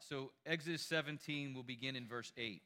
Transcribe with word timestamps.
so 0.00 0.32
Exodus 0.46 0.82
17 0.82 1.54
will 1.54 1.62
begin 1.62 1.96
in 1.96 2.06
verse 2.06 2.32
8. 2.36 2.62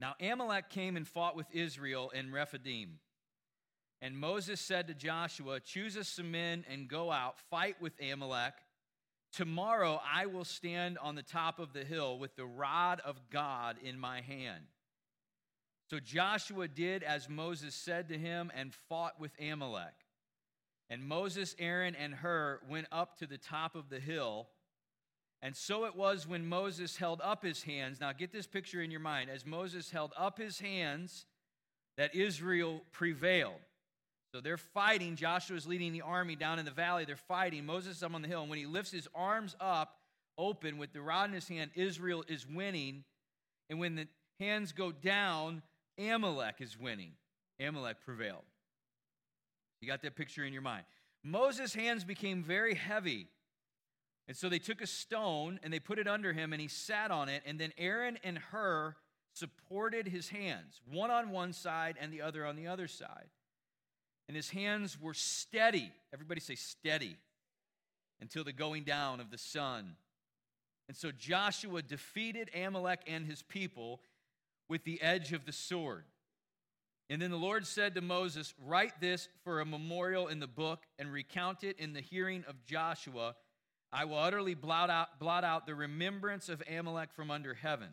Now 0.00 0.14
Amalek 0.20 0.68
came 0.68 0.96
and 0.96 1.06
fought 1.06 1.36
with 1.36 1.46
Israel 1.52 2.10
in 2.10 2.32
Rephidim. 2.32 2.98
And 4.02 4.16
Moses 4.16 4.60
said 4.60 4.88
to 4.88 4.94
Joshua, 4.94 5.60
Choose 5.60 5.96
us 5.96 6.08
some 6.08 6.30
men 6.30 6.64
and 6.70 6.88
go 6.88 7.10
out, 7.10 7.38
fight 7.50 7.80
with 7.80 7.94
Amalek. 8.00 8.54
Tomorrow 9.32 10.00
I 10.04 10.26
will 10.26 10.44
stand 10.44 10.98
on 10.98 11.14
the 11.14 11.22
top 11.22 11.58
of 11.58 11.72
the 11.72 11.84
hill 11.84 12.18
with 12.18 12.36
the 12.36 12.44
rod 12.44 13.00
of 13.04 13.16
God 13.30 13.76
in 13.82 13.98
my 13.98 14.20
hand. 14.20 14.64
So 15.90 16.00
Joshua 16.00 16.68
did 16.68 17.02
as 17.02 17.28
Moses 17.28 17.74
said 17.74 18.08
to 18.08 18.18
him 18.18 18.50
and 18.54 18.74
fought 18.88 19.20
with 19.20 19.32
Amalek. 19.40 19.94
And 20.88 21.04
Moses, 21.04 21.54
Aaron, 21.58 21.94
and 21.94 22.14
Hur 22.14 22.60
went 22.68 22.86
up 22.92 23.18
to 23.18 23.26
the 23.26 23.38
top 23.38 23.74
of 23.74 23.88
the 23.88 23.98
hill. 24.00 24.48
And 25.42 25.54
so 25.54 25.84
it 25.84 25.94
was 25.94 26.26
when 26.26 26.46
Moses 26.46 26.96
held 26.96 27.20
up 27.22 27.44
his 27.44 27.62
hands. 27.62 28.00
Now 28.00 28.12
get 28.12 28.32
this 28.32 28.46
picture 28.46 28.82
in 28.82 28.90
your 28.90 29.00
mind. 29.00 29.30
As 29.30 29.44
Moses 29.44 29.90
held 29.90 30.12
up 30.16 30.38
his 30.38 30.58
hands, 30.58 31.26
that 31.96 32.14
Israel 32.14 32.82
prevailed. 32.92 33.60
So 34.34 34.40
they're 34.40 34.56
fighting. 34.56 35.16
Joshua's 35.16 35.66
leading 35.66 35.92
the 35.92 36.02
army 36.02 36.36
down 36.36 36.58
in 36.58 36.64
the 36.64 36.70
valley. 36.70 37.04
They're 37.04 37.16
fighting. 37.16 37.64
Moses 37.64 37.98
is 37.98 38.02
up 38.02 38.14
on 38.14 38.22
the 38.22 38.28
hill. 38.28 38.42
And 38.42 38.50
when 38.50 38.58
he 38.58 38.66
lifts 38.66 38.90
his 38.90 39.08
arms 39.14 39.54
up, 39.60 39.96
open 40.36 40.78
with 40.78 40.92
the 40.92 41.00
rod 41.00 41.30
in 41.30 41.34
his 41.34 41.48
hand, 41.48 41.70
Israel 41.74 42.24
is 42.28 42.46
winning. 42.46 43.04
And 43.70 43.78
when 43.78 43.94
the 43.94 44.08
hands 44.40 44.72
go 44.72 44.92
down, 44.92 45.62
Amalek 45.98 46.56
is 46.60 46.78
winning. 46.78 47.12
Amalek 47.60 48.02
prevailed. 48.04 48.44
You 49.80 49.88
got 49.88 50.02
that 50.02 50.16
picture 50.16 50.44
in 50.44 50.52
your 50.52 50.62
mind. 50.62 50.84
Moses' 51.22 51.74
hands 51.74 52.04
became 52.04 52.42
very 52.42 52.74
heavy. 52.74 53.28
And 54.28 54.36
so 54.36 54.48
they 54.48 54.58
took 54.58 54.80
a 54.80 54.86
stone 54.86 55.60
and 55.62 55.72
they 55.72 55.78
put 55.78 55.98
it 55.98 56.08
under 56.08 56.32
him 56.32 56.52
and 56.52 56.60
he 56.60 56.68
sat 56.68 57.10
on 57.10 57.28
it. 57.28 57.42
And 57.46 57.58
then 57.58 57.72
Aaron 57.78 58.18
and 58.24 58.38
Hur 58.38 58.96
supported 59.32 60.08
his 60.08 60.28
hands, 60.30 60.80
one 60.90 61.10
on 61.10 61.30
one 61.30 61.52
side 61.52 61.96
and 62.00 62.12
the 62.12 62.22
other 62.22 62.44
on 62.44 62.56
the 62.56 62.66
other 62.66 62.88
side. 62.88 63.28
And 64.28 64.36
his 64.36 64.50
hands 64.50 65.00
were 65.00 65.14
steady. 65.14 65.92
Everybody 66.12 66.40
say 66.40 66.56
steady 66.56 67.16
until 68.20 68.42
the 68.42 68.52
going 68.52 68.82
down 68.82 69.20
of 69.20 69.30
the 69.30 69.38
sun. 69.38 69.94
And 70.88 70.96
so 70.96 71.10
Joshua 71.12 71.82
defeated 71.82 72.50
Amalek 72.54 73.00
and 73.06 73.26
his 73.26 73.42
people 73.42 74.00
with 74.68 74.84
the 74.84 75.00
edge 75.02 75.32
of 75.32 75.44
the 75.44 75.52
sword. 75.52 76.04
And 77.08 77.22
then 77.22 77.30
the 77.30 77.36
Lord 77.36 77.66
said 77.66 77.94
to 77.94 78.00
Moses, 78.00 78.52
Write 78.64 79.00
this 79.00 79.28
for 79.44 79.60
a 79.60 79.66
memorial 79.66 80.26
in 80.26 80.40
the 80.40 80.48
book 80.48 80.84
and 80.98 81.12
recount 81.12 81.62
it 81.62 81.78
in 81.78 81.92
the 81.92 82.00
hearing 82.00 82.44
of 82.48 82.64
Joshua. 82.64 83.36
I 83.96 84.04
will 84.04 84.18
utterly 84.18 84.52
blot 84.52 84.90
out, 84.90 85.18
blot 85.18 85.42
out 85.42 85.64
the 85.64 85.74
remembrance 85.74 86.50
of 86.50 86.62
Amalek 86.70 87.14
from 87.14 87.30
under 87.30 87.54
heaven. 87.54 87.88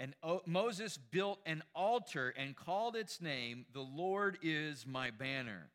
And 0.00 0.12
oh, 0.24 0.42
Moses 0.44 0.98
built 0.98 1.38
an 1.46 1.62
altar 1.72 2.34
and 2.36 2.56
called 2.56 2.96
its 2.96 3.20
name, 3.20 3.64
The 3.72 3.80
Lord 3.80 4.38
is 4.42 4.84
my 4.84 5.12
banner. 5.12 5.70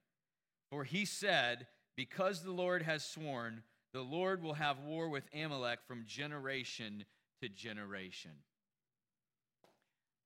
For 0.70 0.84
he 0.84 1.06
said, 1.06 1.68
Because 1.96 2.44
the 2.44 2.52
Lord 2.52 2.81
has 2.81 3.06
sworn, 3.06 3.64
the 3.94 4.02
Lord 4.02 4.44
will 4.44 4.56
have 4.56 4.80
war 4.80 5.08
with 5.08 5.23
Amalek 5.34 5.80
from 5.88 6.03
generation 6.06 7.06
to 7.42 7.48
generation. 7.48 8.31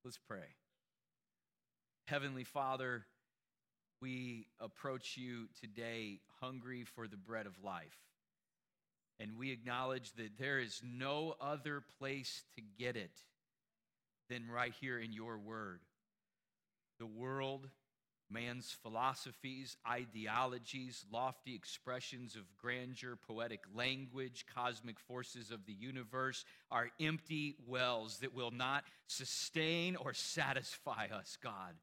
Let's 0.03 0.17
pray. 0.27 0.55
Heavenly 2.08 2.45
Father, 2.45 3.05
we 4.02 4.48
approach 4.59 5.17
you 5.17 5.50
today 5.61 6.20
hungry 6.42 6.83
for 6.83 7.08
the 7.08 7.16
bread 7.16 7.45
of 7.45 7.64
life. 7.64 8.00
And 9.19 9.38
we 9.38 9.52
acknowledge 9.52 10.11
that 10.14 10.38
there 10.38 10.59
is 10.59 10.81
no 10.83 11.36
other 11.39 11.83
place 12.00 12.44
to 12.56 12.61
get 12.78 12.95
it 12.95 13.11
than 14.30 14.50
right 14.50 14.73
here 14.80 15.00
in 15.00 15.14
your 15.14 15.38
word. 15.38 15.81
The 17.00 17.05
world, 17.05 17.70
man's 18.30 18.76
philosophies, 18.82 19.77
ideologies, 19.87 21.05
lofty 21.11 21.54
expressions 21.55 22.36
of 22.36 22.43
grandeur, 22.58 23.15
poetic 23.15 23.61
language, 23.73 24.45
cosmic 24.54 24.99
forces 24.99 25.52
of 25.52 25.66
the 25.66 25.73
universe 25.73 26.43
are 26.71 26.89
empty 26.99 27.55
wells 27.67 28.17
that 28.20 28.33
will 28.33 28.52
not 28.52 28.83
sustain 29.08 29.95
or 29.95 30.14
satisfy 30.14 31.08
us, 31.14 31.37
God. 31.42 31.76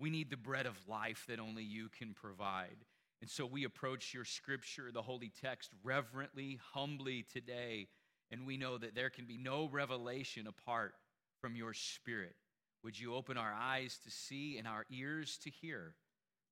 We 0.00 0.10
need 0.10 0.30
the 0.30 0.36
bread 0.36 0.66
of 0.66 0.76
life 0.88 1.24
that 1.28 1.38
only 1.38 1.62
you 1.62 1.88
can 1.88 2.14
provide. 2.14 2.76
And 3.22 3.30
so 3.30 3.46
we 3.46 3.62
approach 3.62 4.12
your 4.12 4.24
scripture, 4.24 4.90
the 4.92 5.00
holy 5.00 5.30
text, 5.40 5.70
reverently, 5.84 6.58
humbly 6.74 7.24
today. 7.32 7.86
And 8.32 8.44
we 8.44 8.56
know 8.56 8.76
that 8.78 8.96
there 8.96 9.10
can 9.10 9.26
be 9.26 9.38
no 9.38 9.68
revelation 9.68 10.48
apart 10.48 10.94
from 11.40 11.54
your 11.54 11.72
spirit. 11.72 12.34
Would 12.82 12.98
you 12.98 13.14
open 13.14 13.38
our 13.38 13.54
eyes 13.56 14.00
to 14.04 14.10
see 14.10 14.58
and 14.58 14.66
our 14.66 14.84
ears 14.90 15.38
to 15.44 15.50
hear 15.50 15.94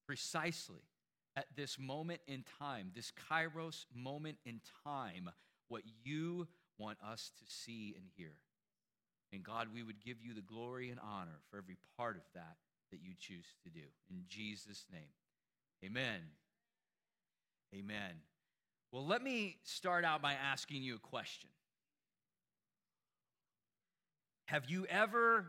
precisely 0.06 0.84
at 1.34 1.46
this 1.56 1.76
moment 1.76 2.20
in 2.28 2.44
time, 2.60 2.92
this 2.94 3.12
kairos 3.28 3.84
moment 3.92 4.38
in 4.44 4.60
time, 4.84 5.28
what 5.68 5.82
you 6.04 6.46
want 6.78 6.98
us 7.04 7.32
to 7.40 7.52
see 7.52 7.96
and 7.96 8.06
hear? 8.16 8.34
And 9.32 9.42
God, 9.42 9.68
we 9.74 9.82
would 9.82 10.04
give 10.04 10.22
you 10.22 10.34
the 10.34 10.40
glory 10.40 10.90
and 10.90 11.00
honor 11.00 11.40
for 11.50 11.58
every 11.58 11.78
part 11.96 12.16
of 12.16 12.22
that 12.34 12.58
that 12.92 13.00
you 13.02 13.14
choose 13.18 13.46
to 13.64 13.70
do. 13.70 13.86
In 14.08 14.22
Jesus' 14.28 14.86
name, 14.92 15.10
amen. 15.84 16.20
Amen. 17.74 18.22
Well, 18.92 19.06
let 19.06 19.22
me 19.22 19.56
start 19.62 20.04
out 20.04 20.20
by 20.20 20.32
asking 20.32 20.82
you 20.82 20.96
a 20.96 20.98
question. 20.98 21.50
Have 24.46 24.68
you 24.68 24.84
ever 24.86 25.46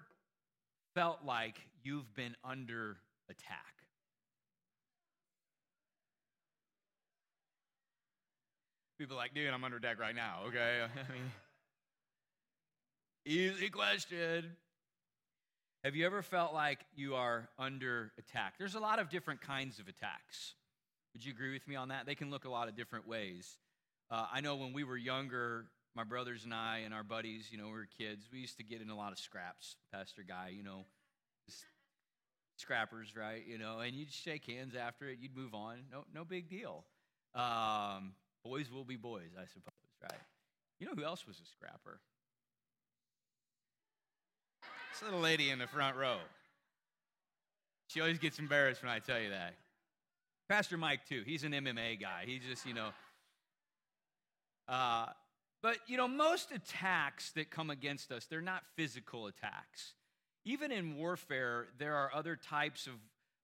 felt 0.93 1.19
like 1.25 1.55
you've 1.83 2.13
been 2.13 2.35
under 2.43 2.97
attack? 3.29 3.65
People 8.99 9.17
like, 9.17 9.33
dude, 9.33 9.51
I'm 9.51 9.63
under 9.63 9.77
attack 9.77 9.99
right 9.99 10.15
now, 10.15 10.41
okay? 10.49 10.81
I 11.09 11.11
mean, 11.11 11.31
easy 13.25 13.69
question. 13.69 14.55
Have 15.83 15.95
you 15.95 16.05
ever 16.05 16.21
felt 16.21 16.53
like 16.53 16.85
you 16.95 17.15
are 17.15 17.49
under 17.57 18.11
attack? 18.19 18.53
There's 18.59 18.75
a 18.75 18.79
lot 18.79 18.99
of 18.99 19.09
different 19.09 19.41
kinds 19.41 19.79
of 19.79 19.87
attacks. 19.87 20.53
Would 21.13 21.25
you 21.25 21.31
agree 21.31 21.53
with 21.53 21.67
me 21.67 21.75
on 21.75 21.89
that? 21.89 22.05
They 22.05 22.16
can 22.16 22.29
look 22.29 22.45
a 22.45 22.49
lot 22.49 22.67
of 22.67 22.75
different 22.75 23.07
ways. 23.07 23.57
Uh, 24.09 24.25
I 24.31 24.41
know 24.41 24.55
when 24.55 24.73
we 24.73 24.83
were 24.83 24.97
younger, 24.97 25.66
my 25.95 26.03
brothers 26.03 26.44
and 26.45 26.53
I 26.53 26.81
and 26.85 26.94
our 26.94 27.03
buddies, 27.03 27.49
you 27.51 27.57
know, 27.57 27.66
we 27.66 27.73
were 27.73 27.88
kids, 27.97 28.27
we 28.31 28.39
used 28.39 28.57
to 28.57 28.63
get 28.63 28.81
in 28.81 28.89
a 28.89 28.95
lot 28.95 29.11
of 29.11 29.19
scraps, 29.19 29.75
Pastor 29.91 30.23
Guy, 30.27 30.53
you 30.55 30.63
know, 30.63 30.85
scrappers, 32.57 33.16
right? 33.16 33.44
You 33.45 33.57
know, 33.57 33.79
and 33.79 33.94
you'd 33.94 34.11
shake 34.11 34.45
hands 34.45 34.75
after 34.75 35.09
it, 35.09 35.17
you'd 35.19 35.35
move 35.35 35.53
on. 35.53 35.79
No, 35.91 36.05
no 36.13 36.23
big 36.23 36.49
deal. 36.49 36.85
Um, 37.35 38.13
boys 38.43 38.72
will 38.72 38.85
be 38.85 38.95
boys, 38.95 39.31
I 39.38 39.45
suppose, 39.45 39.73
right? 40.01 40.22
You 40.79 40.88
know 40.88 40.93
who 40.95 41.03
else 41.03 41.28
was 41.28 41.38
a 41.39 41.45
scrapper? 41.45 41.99
This 44.91 45.03
little 45.03 45.19
lady 45.19 45.49
in 45.49 45.59
the 45.59 45.67
front 45.67 45.95
row. 45.95 46.17
She 47.88 47.99
always 47.99 48.19
gets 48.19 48.39
embarrassed 48.39 48.81
when 48.81 48.91
I 48.91 48.99
tell 48.99 49.19
you 49.19 49.29
that. 49.29 49.53
Pastor 50.51 50.75
Mike, 50.75 51.06
too. 51.07 51.23
He's 51.25 51.45
an 51.45 51.53
MMA 51.53 52.01
guy. 52.01 52.23
He's 52.25 52.41
just, 52.44 52.66
you 52.66 52.73
know. 52.73 52.89
Uh, 54.67 55.06
but, 55.63 55.78
you 55.88 55.95
know, 55.95 56.09
most 56.09 56.51
attacks 56.51 57.31
that 57.38 57.50
come 57.50 57.69
against 57.69 58.12
us, 58.12 58.25
they're 58.25 58.41
not 58.41 58.63
physical 58.75 59.28
attacks. 59.28 59.94
Even 60.44 60.73
in 60.73 60.97
warfare, 60.97 61.67
there 61.79 61.95
are 61.95 62.11
other 62.13 62.35
types 62.35 62.85
of 62.85 62.95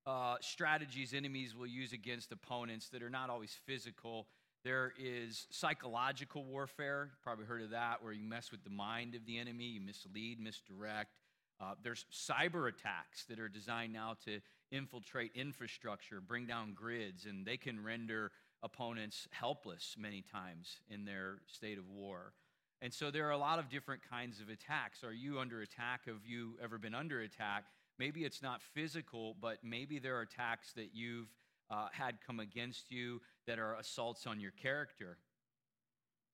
uh, 0.05 0.35
strategies 0.41 1.13
enemies 1.13 1.55
will 1.55 1.65
use 1.65 1.93
against 1.93 2.33
opponents 2.33 2.89
that 2.89 3.01
are 3.01 3.09
not 3.09 3.29
always 3.29 3.55
physical. 3.65 4.27
There 4.65 4.91
is 4.99 5.47
psychological 5.49 6.43
warfare. 6.43 7.11
Probably 7.23 7.45
heard 7.45 7.61
of 7.61 7.69
that, 7.69 8.03
where 8.03 8.11
you 8.11 8.25
mess 8.25 8.51
with 8.51 8.65
the 8.65 8.69
mind 8.69 9.15
of 9.15 9.25
the 9.25 9.37
enemy, 9.37 9.63
you 9.63 9.79
mislead, 9.79 10.41
misdirect. 10.41 11.21
Uh, 11.61 11.75
there's 11.81 12.05
cyber 12.11 12.67
attacks 12.67 13.23
that 13.29 13.39
are 13.39 13.47
designed 13.47 13.93
now 13.93 14.17
to 14.25 14.41
infiltrate 14.71 15.31
infrastructure, 15.35 16.21
bring 16.21 16.45
down 16.45 16.73
grids, 16.73 17.25
and 17.25 17.45
they 17.45 17.57
can 17.57 17.83
render 17.83 18.31
opponents 18.63 19.27
helpless 19.31 19.95
many 19.97 20.21
times 20.21 20.81
in 20.89 21.05
their 21.05 21.37
state 21.47 21.77
of 21.77 21.89
war. 21.89 22.33
And 22.81 22.93
so 22.93 23.09
there 23.09 23.27
are 23.27 23.31
a 23.31 23.37
lot 23.37 23.59
of 23.59 23.69
different 23.69 24.01
kinds 24.07 24.39
of 24.39 24.49
attacks. 24.49 25.03
Are 25.03 25.13
you 25.13 25.39
under 25.39 25.61
attack? 25.61 26.01
Have 26.05 26.25
you 26.25 26.53
ever 26.61 26.77
been 26.77 26.93
under 26.93 27.21
attack? 27.21 27.65
Maybe 27.97 28.23
it's 28.23 28.43
not 28.43 28.61
physical, 28.61 29.35
but 29.41 29.57
maybe 29.63 29.97
there 29.97 30.17
are 30.17 30.21
attacks 30.21 30.73
that 30.73 30.89
you've 30.93 31.33
uh, 31.71 31.87
had 31.91 32.19
come 32.25 32.39
against 32.39 32.91
you 32.91 33.21
that 33.47 33.57
are 33.57 33.75
assaults 33.75 34.27
on 34.27 34.39
your 34.39 34.51
character. 34.51 35.17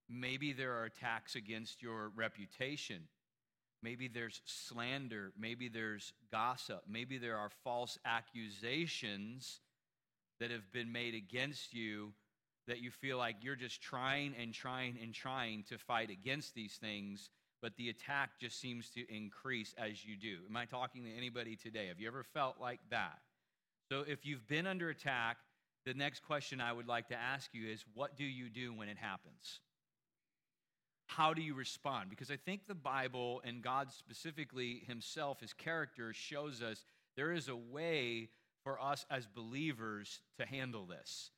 Maybe 0.10 0.52
there 0.52 0.74
are 0.74 0.84
attacks 0.86 1.36
against 1.36 1.82
your 1.82 2.12
reputation. 2.16 3.04
Maybe 3.84 4.08
there's 4.08 4.42
slander. 4.46 5.34
Maybe 5.38 5.68
there's 5.68 6.14
gossip. 6.32 6.84
Maybe 6.90 7.18
there 7.18 7.38
are 7.38 7.50
false 7.64 8.00
accusations 8.06 9.60
that 10.40 10.52
have 10.52 10.72
been 10.72 10.92
made 10.92 11.14
against 11.14 11.74
you 11.74 12.14
that 12.68 12.80
you 12.80 12.92
feel 12.92 13.18
like 13.18 13.36
you're 13.42 13.58
just 13.58 13.82
trying 13.82 14.34
and 14.42 14.54
trying 14.54 14.98
and 15.02 15.14
trying 15.14 15.64
to 15.70 15.78
fight 15.78 16.10
against 16.10 16.56
these 16.56 16.76
things, 16.76 17.30
but 17.62 17.76
the 17.76 17.90
attack 17.90 18.32
just 18.40 18.60
seems 18.60 18.90
to 18.92 19.02
increase 19.14 19.76
as 19.78 20.06
you 20.06 20.16
do. 20.16 20.38
Am 20.50 20.56
I 20.56 20.66
talking 20.66 21.04
to 21.04 21.12
anybody 21.12 21.58
today? 21.58 21.88
Have 21.88 22.00
you 22.00 22.08
ever 22.08 22.24
felt 22.24 22.56
like 22.62 22.80
that? 22.90 23.20
So 23.92 24.06
if 24.08 24.26
you've 24.26 24.48
been 24.48 24.66
under 24.66 24.90
attack, 24.90 25.38
the 25.86 25.94
next 25.94 26.24
question 26.24 26.62
I 26.62 26.72
would 26.72 26.88
like 26.88 27.10
to 27.10 27.16
ask 27.16 27.50
you 27.54 27.70
is 27.70 27.84
what 27.94 28.16
do 28.16 28.24
you 28.24 28.50
do 28.50 28.74
when 28.74 28.88
it 28.88 28.98
happens? 28.98 29.60
How 31.16 31.34
do 31.34 31.44
you 31.44 31.54
respond? 31.54 32.10
Because 32.10 32.32
I 32.32 32.38
think 32.38 32.66
the 32.66 32.74
Bible 32.74 33.42
and 33.46 33.62
God 33.62 33.92
specifically 33.92 34.82
himself, 34.88 35.42
his 35.42 35.54
character, 35.54 36.12
shows 36.12 36.64
us 36.64 36.86
there 37.16 37.32
is 37.32 37.50
a 37.50 37.56
way 37.56 38.30
for 38.64 38.82
us 38.82 39.06
as 39.12 39.28
believers 39.28 40.22
to 40.40 40.46
handle 40.46 40.86
this. 40.86 41.30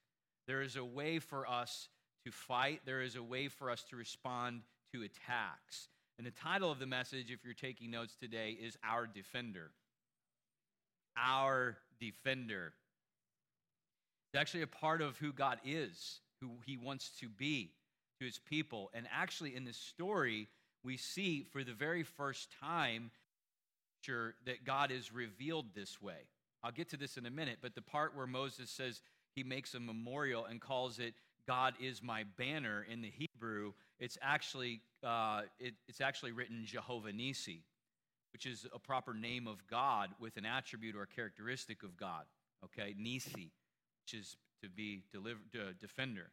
There 0.48 0.62
is 0.62 0.78
a 0.78 0.86
way 0.86 1.20
for 1.20 1.46
us 1.46 1.90
to 2.26 2.32
fight, 2.32 2.82
there 2.86 3.02
is 3.02 3.18
a 3.18 3.24
way 3.24 3.50
for 3.50 3.70
us 3.70 3.84
to 3.90 3.98
respond 3.98 4.62
to 4.94 5.02
attacks. 5.02 5.90
And 6.18 6.26
the 6.26 6.32
title 6.32 6.72
of 6.72 6.80
the 6.80 6.86
message, 6.86 7.30
if 7.30 7.44
you're 7.44 7.54
taking 7.54 7.92
notes 7.92 8.16
today, 8.16 8.52
is 8.52 8.78
Our 8.82 9.06
Defender. 9.06 9.72
Our 11.18 11.76
Defender. 12.00 12.72
It's 14.30 14.40
actually 14.40 14.62
a 14.62 14.68
part 14.68 15.02
of 15.02 15.18
who 15.18 15.34
God 15.34 15.60
is, 15.66 16.22
who 16.40 16.52
He 16.66 16.78
wants 16.78 17.10
to 17.20 17.28
be 17.28 17.72
to 18.20 18.26
His 18.26 18.40
people. 18.40 18.90
And 18.94 19.08
actually, 19.12 19.56
in 19.56 19.66
this 19.66 19.78
story, 19.78 20.48
we 20.84 20.98
see 20.98 21.46
for 21.52 21.64
the 21.64 21.74
very 21.74 22.04
first 22.04 22.50
time 22.60 23.12
that 24.46 24.64
God 24.64 24.92
is 24.92 25.12
revealed 25.12 25.74
this 25.74 26.00
way. 26.00 26.28
I'll 26.64 26.72
get 26.72 26.90
to 26.90 26.98
this 26.98 27.18
in 27.18 27.26
a 27.26 27.32
minute, 27.32 27.58
but 27.62 27.74
the 27.74 27.82
part 27.82 28.16
where 28.16 28.28
Moses 28.28 28.70
says 28.70 29.02
he 29.36 29.44
makes 29.44 29.74
a 29.74 29.80
memorial 29.80 30.46
and 30.46 30.62
calls 30.62 31.00
it 31.00 31.16
God 31.48 31.76
is 31.80 32.02
my 32.02 32.24
banner 32.38 32.86
in 32.92 33.02
the 33.02 33.12
Hebrew, 33.12 33.74
it's 34.00 34.18
actually, 34.22 34.82
uh, 35.04 35.42
it, 35.60 35.76
it's 35.88 36.02
actually 36.02 36.32
written 36.32 36.64
Jehovah 36.66 37.14
Nisi, 37.14 37.62
which 38.34 38.46
is 38.46 38.66
a 38.74 38.80
proper 38.80 39.14
name 39.14 39.48
of 39.48 39.66
God 39.68 40.10
with 40.20 40.38
an 40.38 40.46
attribute 40.46 40.96
or 40.96 41.04
a 41.04 41.08
characteristic 41.08 41.84
of 41.84 41.98
God. 41.98 42.24
Okay, 42.64 42.96
Nisi, 42.98 43.52
which 44.04 44.20
is 44.20 44.38
to 44.64 44.70
be 44.70 45.04
deliver, 45.12 45.40
to 45.52 45.74
defender. 45.74 46.32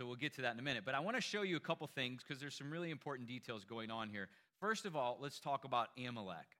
So 0.00 0.06
we'll 0.06 0.16
get 0.16 0.34
to 0.36 0.42
that 0.42 0.54
in 0.54 0.58
a 0.58 0.62
minute. 0.62 0.84
But 0.86 0.94
I 0.94 1.00
want 1.00 1.16
to 1.16 1.20
show 1.20 1.42
you 1.42 1.56
a 1.56 1.60
couple 1.60 1.86
things 1.86 2.22
because 2.26 2.40
there's 2.40 2.54
some 2.54 2.70
really 2.70 2.90
important 2.90 3.28
details 3.28 3.64
going 3.64 3.90
on 3.90 4.08
here. 4.08 4.28
First 4.58 4.86
of 4.86 4.96
all, 4.96 5.18
let's 5.20 5.38
talk 5.38 5.64
about 5.64 5.88
Amalek. 6.02 6.56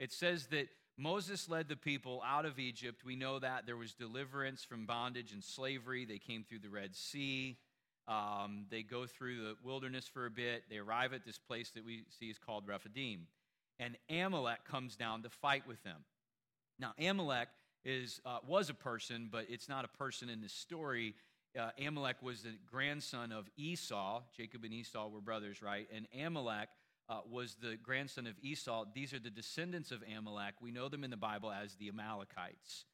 It 0.00 0.12
says 0.12 0.46
that 0.46 0.66
Moses 0.98 1.48
led 1.48 1.68
the 1.68 1.76
people 1.76 2.20
out 2.26 2.46
of 2.46 2.58
Egypt. 2.58 3.04
We 3.04 3.14
know 3.14 3.38
that 3.38 3.64
there 3.64 3.76
was 3.76 3.92
deliverance 3.94 4.64
from 4.64 4.86
bondage 4.86 5.30
and 5.30 5.44
slavery. 5.44 6.04
They 6.04 6.18
came 6.18 6.42
through 6.42 6.58
the 6.58 6.68
Red 6.68 6.96
Sea. 6.96 7.58
Um, 8.08 8.66
they 8.70 8.82
go 8.82 9.06
through 9.06 9.36
the 9.36 9.54
wilderness 9.62 10.08
for 10.08 10.26
a 10.26 10.30
bit. 10.30 10.64
They 10.68 10.78
arrive 10.78 11.12
at 11.12 11.24
this 11.24 11.38
place 11.38 11.70
that 11.76 11.86
we 11.86 12.02
see 12.18 12.26
is 12.26 12.38
called 12.38 12.66
Rephidim. 12.66 13.28
And 13.78 13.96
Amalek 14.10 14.64
comes 14.68 14.96
down 14.96 15.22
to 15.22 15.30
fight 15.30 15.62
with 15.64 15.80
them. 15.84 15.98
Now, 16.80 16.94
Amalek 16.98 17.50
is, 17.84 18.20
uh, 18.26 18.38
was 18.48 18.68
a 18.68 18.74
person, 18.74 19.28
but 19.30 19.46
it's 19.48 19.68
not 19.68 19.84
a 19.84 19.96
person 19.96 20.28
in 20.28 20.40
this 20.40 20.52
story. 20.52 21.14
Uh, 21.58 21.70
Amalek 21.84 22.22
was 22.22 22.42
the 22.42 22.54
grandson 22.70 23.32
of 23.32 23.48
Esau. 23.56 24.22
Jacob 24.36 24.64
and 24.64 24.72
Esau 24.72 25.08
were 25.08 25.20
brothers, 25.20 25.62
right? 25.62 25.88
And 25.92 26.06
Amalek 26.24 26.68
uh, 27.08 27.20
was 27.28 27.56
the 27.60 27.76
grandson 27.76 28.26
of 28.26 28.34
Esau. 28.40 28.84
These 28.94 29.12
are 29.12 29.18
the 29.18 29.30
descendants 29.30 29.90
of 29.90 30.02
Amalek. 30.16 30.54
We 30.60 30.70
know 30.70 30.88
them 30.88 31.02
in 31.02 31.10
the 31.10 31.16
Bible 31.16 31.50
as 31.50 31.74
the 31.74 31.88
Amalekites. 31.88 32.84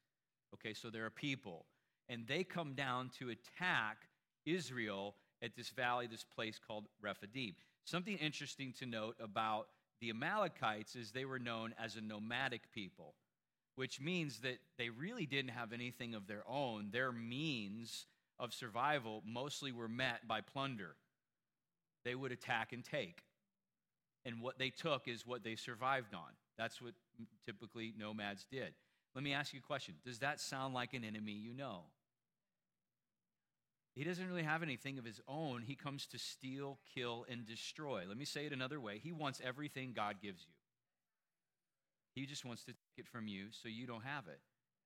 Okay, 0.54 0.72
so 0.72 0.88
they're 0.88 1.06
a 1.06 1.10
people. 1.10 1.66
And 2.08 2.26
they 2.26 2.44
come 2.44 2.74
down 2.74 3.10
to 3.18 3.28
attack 3.28 3.98
Israel 4.46 5.16
at 5.42 5.54
this 5.54 5.68
valley, 5.68 6.06
this 6.06 6.24
place 6.24 6.58
called 6.58 6.86
Rephidim. 7.02 7.54
Something 7.84 8.16
interesting 8.16 8.72
to 8.78 8.86
note 8.86 9.16
about 9.20 9.68
the 10.00 10.10
Amalekites 10.10 10.96
is 10.96 11.10
they 11.10 11.24
were 11.24 11.38
known 11.38 11.74
as 11.78 11.96
a 11.96 12.00
nomadic 12.00 12.72
people, 12.72 13.14
which 13.74 14.00
means 14.00 14.40
that 14.40 14.58
they 14.78 14.88
really 14.88 15.26
didn't 15.26 15.50
have 15.50 15.72
anything 15.72 16.14
of 16.14 16.26
their 16.26 16.42
own. 16.48 16.88
Their 16.90 17.12
means 17.12 18.06
of 18.38 18.52
survival 18.52 19.22
mostly 19.26 19.72
were 19.72 19.88
met 19.88 20.26
by 20.28 20.40
plunder. 20.40 20.96
They 22.04 22.14
would 22.14 22.32
attack 22.32 22.72
and 22.72 22.84
take 22.84 23.22
and 24.26 24.40
what 24.40 24.58
they 24.58 24.70
took 24.70 25.06
is 25.06 25.24
what 25.24 25.44
they 25.44 25.54
survived 25.54 26.12
on. 26.12 26.34
That's 26.58 26.82
what 26.82 26.94
typically 27.46 27.94
nomads 27.96 28.44
did. 28.50 28.74
Let 29.14 29.22
me 29.22 29.32
ask 29.32 29.54
you 29.54 29.60
a 29.60 29.66
question 29.66 29.94
Does 30.04 30.18
that 30.18 30.40
sound 30.40 30.74
like 30.74 30.92
an 30.92 31.04
enemy 31.04 31.32
you 31.32 31.54
know? 31.54 31.84
He 33.94 34.04
doesn't 34.04 34.28
really 34.28 34.42
have 34.42 34.62
anything 34.62 34.98
of 34.98 35.06
his 35.06 35.22
own. 35.26 35.62
He 35.62 35.74
comes 35.74 36.06
to 36.08 36.18
steal, 36.18 36.78
kill, 36.94 37.24
and 37.30 37.46
destroy. 37.46 38.02
Let 38.06 38.18
me 38.18 38.26
say 38.26 38.44
it 38.44 38.52
another 38.52 38.80
way 38.80 38.98
He 38.98 39.12
wants 39.12 39.40
everything 39.42 39.92
God 39.94 40.16
gives 40.20 40.42
you. 40.42 40.52
He 42.14 42.26
just 42.26 42.44
wants 42.44 42.64
to 42.64 42.72
take 42.72 42.98
it 42.98 43.06
from 43.06 43.28
you 43.28 43.46
so 43.52 43.68
you 43.68 43.86
don't 43.86 44.04
have 44.04 44.26
it. 44.26 44.40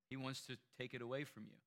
He 0.09 0.17
wants 0.17 0.45
to 0.47 0.57
take 0.77 0.93
it 0.93 1.01
away 1.01 1.23
from 1.23 1.43
you. 1.45 1.57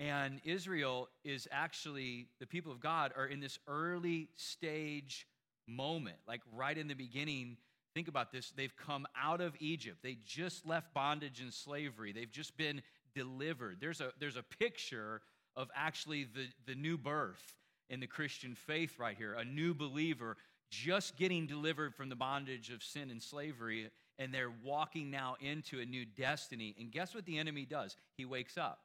And 0.00 0.40
Israel 0.44 1.08
is 1.24 1.48
actually, 1.50 2.28
the 2.38 2.46
people 2.46 2.70
of 2.70 2.80
God 2.80 3.12
are 3.16 3.26
in 3.26 3.40
this 3.40 3.58
early 3.66 4.28
stage 4.36 5.26
moment, 5.66 6.16
like 6.26 6.40
right 6.54 6.76
in 6.76 6.86
the 6.86 6.94
beginning. 6.94 7.56
Think 7.94 8.06
about 8.06 8.30
this. 8.30 8.52
They've 8.56 8.76
come 8.76 9.06
out 9.20 9.40
of 9.40 9.54
Egypt. 9.58 9.98
They 10.02 10.18
just 10.24 10.64
left 10.66 10.94
bondage 10.94 11.40
and 11.40 11.52
slavery. 11.52 12.12
They've 12.12 12.30
just 12.30 12.56
been 12.56 12.80
delivered. 13.14 13.78
There's 13.80 14.00
a, 14.00 14.12
there's 14.20 14.36
a 14.36 14.42
picture 14.42 15.20
of 15.56 15.68
actually 15.74 16.24
the, 16.24 16.46
the 16.66 16.76
new 16.76 16.96
birth 16.96 17.42
in 17.90 17.98
the 17.98 18.06
Christian 18.06 18.54
faith 18.54 18.98
right 18.98 19.16
here. 19.16 19.34
A 19.34 19.44
new 19.44 19.74
believer 19.74 20.36
just 20.70 21.16
getting 21.16 21.46
delivered 21.46 21.94
from 21.94 22.08
the 22.08 22.14
bondage 22.14 22.70
of 22.70 22.82
sin 22.82 23.10
and 23.10 23.22
slavery, 23.22 23.90
and 24.18 24.32
they're 24.32 24.52
walking 24.62 25.10
now 25.10 25.36
into 25.40 25.80
a 25.80 25.84
new 25.84 26.04
destiny. 26.04 26.76
And 26.78 26.92
guess 26.92 27.14
what 27.14 27.24
the 27.24 27.38
enemy 27.38 27.64
does? 27.64 27.96
He 28.16 28.24
wakes 28.24 28.56
up. 28.56 28.80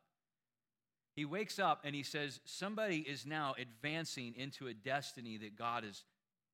He 1.16 1.26
wakes 1.26 1.60
up 1.60 1.82
and 1.84 1.96
he 1.96 2.04
says, 2.04 2.40
Somebody 2.46 3.00
is 3.00 3.26
now 3.26 3.56
advancing 3.58 4.34
into 4.36 4.68
a 4.68 4.74
destiny 4.74 5.38
that 5.38 5.58
God 5.58 5.84
has 5.84 6.04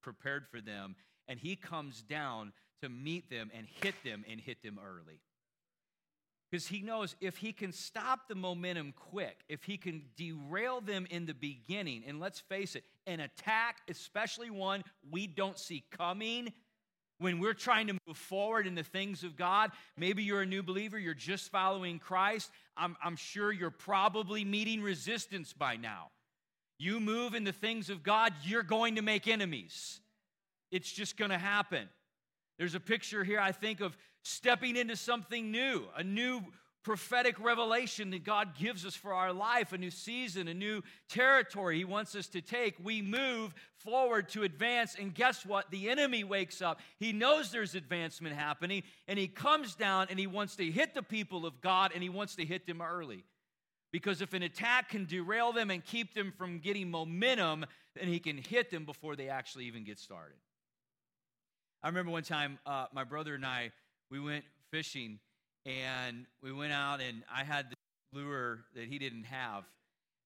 prepared 0.02 0.48
for 0.48 0.62
them, 0.62 0.96
and 1.28 1.40
he 1.40 1.56
comes 1.56 2.02
down 2.02 2.54
to 2.82 2.90
meet 2.90 3.30
them 3.30 3.52
and 3.56 3.68
hit 3.82 3.96
them 4.04 4.26
and 4.30 4.40
hit 4.40 4.64
them 4.64 4.80
early. 4.84 5.22
Because 6.50 6.68
he 6.68 6.82
knows 6.82 7.16
if 7.22 7.38
he 7.38 7.54
can 7.54 7.72
stop 7.72 8.28
the 8.28 8.36
momentum 8.36 8.94
quick, 8.98 9.38
if 9.50 9.64
he 9.64 9.78
can 9.78 10.04
derail 10.18 10.82
them 10.82 11.06
in 11.12 11.28
the 11.28 11.34
beginning, 11.34 12.04
and 12.08 12.20
let's 12.20 12.40
face 12.40 12.76
it, 12.76 12.84
an 13.06 13.20
attack, 13.20 13.78
especially 13.88 14.50
one 14.50 14.84
we 15.12 15.28
don't 15.28 15.60
see 15.60 15.84
coming, 15.92 16.52
when 17.20 17.40
we're 17.40 17.54
trying 17.54 17.88
to 17.88 17.98
move 18.08 18.18
forward 18.18 18.66
in 18.66 18.76
the 18.76 18.84
things 18.84 19.24
of 19.24 19.36
God, 19.36 19.72
maybe 19.98 20.24
you're 20.24 20.42
a 20.42 20.46
new 20.46 20.64
believer, 20.64 20.98
you're 20.98 21.14
just 21.14 21.52
following 21.52 22.00
Christ. 22.00 22.50
I'm, 22.80 22.96
I'm 23.04 23.16
sure 23.16 23.52
you're 23.52 23.70
probably 23.70 24.46
meeting 24.46 24.82
resistance 24.82 25.54
by 25.54 25.76
now. 25.76 26.12
You 26.78 27.00
move 27.00 27.36
in 27.36 27.44
the 27.44 27.52
things 27.52 27.90
of 27.90 28.04
God, 28.04 28.34
you're 28.44 28.64
going 28.64 28.96
to 28.96 29.02
make 29.02 29.28
enemies. 29.28 30.00
It's 30.72 30.92
just 30.92 31.18
going 31.18 31.32
to 31.32 31.38
happen. 31.38 31.90
There's 32.58 32.76
a 32.76 32.80
picture 32.80 33.24
here, 33.24 33.40
I 33.40 33.52
think, 33.52 33.82
of 33.82 33.98
stepping 34.24 34.76
into 34.76 34.96
something 34.96 35.52
new, 35.52 35.84
a 35.96 36.04
new 36.04 36.42
prophetic 36.90 37.40
revelation 37.40 38.10
that 38.10 38.24
God 38.24 38.56
gives 38.58 38.84
us 38.84 38.96
for 38.96 39.14
our 39.14 39.32
life, 39.32 39.74
a 39.74 39.78
new 39.78 39.92
season, 39.92 40.48
a 40.48 40.56
new 40.56 40.82
territory 41.08 41.78
He 41.78 41.86
wants 41.86 42.16
us 42.16 42.26
to 42.30 42.42
take. 42.42 42.78
We 42.84 43.04
move 43.04 43.54
forward 43.76 44.28
to 44.30 44.42
advance, 44.42 44.96
and 45.00 45.14
guess 45.14 45.46
what? 45.46 45.70
The 45.70 45.88
enemy 45.92 46.24
wakes 46.24 46.64
up. 46.64 46.80
He 46.98 47.14
knows 47.14 47.52
there's 47.52 47.76
advancement 47.76 48.36
happening, 48.36 48.82
and 49.08 49.20
he 49.20 49.28
comes 49.28 49.76
down 49.76 50.08
and 50.10 50.18
he 50.18 50.26
wants 50.26 50.56
to 50.56 50.66
hit 50.66 50.96
the 50.96 51.04
people 51.04 51.46
of 51.46 51.62
God, 51.62 51.92
and 51.94 52.02
he 52.02 52.10
wants 52.10 52.36
to 52.38 52.44
hit 52.44 52.66
them 52.66 52.82
early. 52.82 53.24
Because 53.92 54.20
if 54.24 54.34
an 54.34 54.42
attack 54.42 54.90
can 54.90 55.06
derail 55.06 55.52
them 55.52 55.70
and 55.70 55.86
keep 55.86 56.16
them 56.16 56.34
from 56.36 56.58
getting 56.58 56.90
momentum, 56.90 57.68
then 57.96 58.08
he 58.08 58.18
can 58.18 58.38
hit 58.38 58.72
them 58.72 58.86
before 58.86 59.16
they 59.16 59.30
actually 59.30 59.66
even 59.66 59.84
get 59.84 60.00
started. 60.00 60.38
I 61.84 61.90
remember 61.90 62.12
one 62.12 62.24
time 62.24 62.58
uh, 62.66 62.88
my 62.92 63.04
brother 63.04 63.36
and 63.36 63.46
I, 63.46 63.74
we 64.10 64.20
went 64.20 64.44
fishing 64.72 65.20
and 65.70 66.26
we 66.42 66.52
went 66.52 66.74
out 66.74 67.00
and 67.00 67.24
I 67.34 67.44
had 67.44 67.70
the 67.70 68.20
lure 68.20 68.62
that 68.76 68.86
he 68.86 68.98
didn't 68.98 69.26
have. 69.26 69.66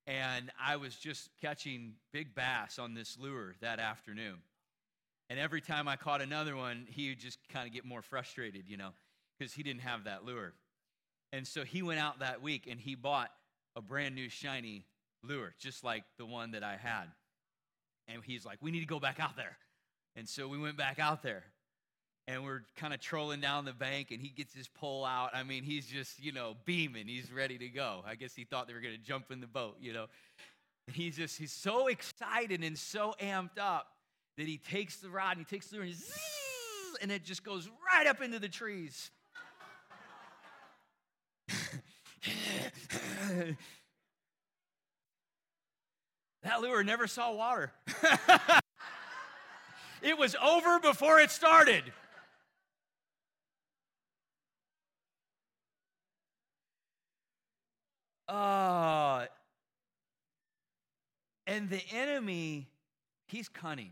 And 0.07 0.51
I 0.61 0.77
was 0.77 0.95
just 0.95 1.29
catching 1.41 1.93
big 2.11 2.33
bass 2.35 2.79
on 2.79 2.93
this 2.93 3.17
lure 3.19 3.55
that 3.61 3.79
afternoon. 3.79 4.37
And 5.29 5.39
every 5.39 5.61
time 5.61 5.87
I 5.87 5.95
caught 5.95 6.21
another 6.21 6.55
one, 6.55 6.85
he 6.89 7.09
would 7.09 7.19
just 7.19 7.39
kind 7.49 7.67
of 7.67 7.73
get 7.73 7.85
more 7.85 8.01
frustrated, 8.01 8.63
you 8.67 8.77
know, 8.77 8.89
because 9.37 9.53
he 9.53 9.63
didn't 9.63 9.81
have 9.81 10.05
that 10.05 10.25
lure. 10.25 10.53
And 11.31 11.47
so 11.47 11.63
he 11.63 11.81
went 11.81 11.99
out 11.99 12.19
that 12.19 12.41
week 12.41 12.67
and 12.69 12.79
he 12.79 12.95
bought 12.95 13.31
a 13.75 13.81
brand 13.81 14.15
new 14.15 14.29
shiny 14.29 14.85
lure, 15.23 15.53
just 15.59 15.83
like 15.83 16.03
the 16.17 16.25
one 16.25 16.51
that 16.51 16.63
I 16.63 16.75
had. 16.75 17.05
And 18.07 18.21
he's 18.23 18.45
like, 18.45 18.59
We 18.61 18.71
need 18.71 18.81
to 18.81 18.85
go 18.85 18.99
back 18.99 19.19
out 19.19 19.35
there. 19.37 19.57
And 20.15 20.27
so 20.27 20.47
we 20.47 20.57
went 20.57 20.77
back 20.77 20.99
out 20.99 21.23
there 21.23 21.43
and 22.27 22.43
we're 22.43 22.61
kind 22.77 22.93
of 22.93 22.99
trolling 22.99 23.41
down 23.41 23.65
the 23.65 23.73
bank 23.73 24.11
and 24.11 24.21
he 24.21 24.29
gets 24.29 24.53
his 24.53 24.67
pole 24.67 25.05
out. 25.05 25.31
I 25.33 25.43
mean, 25.43 25.63
he's 25.63 25.85
just, 25.85 26.23
you 26.23 26.31
know, 26.31 26.55
beaming. 26.65 27.07
He's 27.07 27.31
ready 27.31 27.57
to 27.57 27.67
go. 27.67 28.01
I 28.07 28.15
guess 28.15 28.33
he 28.33 28.45
thought 28.45 28.67
they 28.67 28.73
were 28.73 28.79
going 28.79 28.95
to 28.95 29.01
jump 29.01 29.31
in 29.31 29.41
the 29.41 29.47
boat, 29.47 29.75
you 29.81 29.93
know. 29.93 30.05
And 30.87 30.95
he's 30.95 31.17
just, 31.17 31.37
he's 31.37 31.51
so 31.51 31.87
excited 31.87 32.63
and 32.63 32.77
so 32.77 33.13
amped 33.21 33.59
up 33.59 33.87
that 34.37 34.47
he 34.47 34.57
takes 34.57 34.97
the 34.97 35.09
rod 35.09 35.37
and 35.37 35.39
he 35.39 35.45
takes 35.45 35.67
the 35.67 35.81
and, 35.81 35.93
zzz, 35.93 36.13
and 37.01 37.11
it 37.11 37.25
just 37.25 37.43
goes 37.43 37.69
right 37.93 38.07
up 38.07 38.21
into 38.21 38.39
the 38.39 38.47
trees. 38.47 39.11
that 46.43 46.61
lure 46.61 46.83
never 46.83 47.05
saw 47.05 47.33
water. 47.33 47.73
it 50.01 50.17
was 50.17 50.35
over 50.41 50.79
before 50.79 51.19
it 51.19 51.29
started. 51.29 51.83
Uh, 58.27 59.25
and 61.45 61.69
the 61.69 61.81
enemy, 61.91 62.67
he's 63.27 63.49
cunning. 63.49 63.91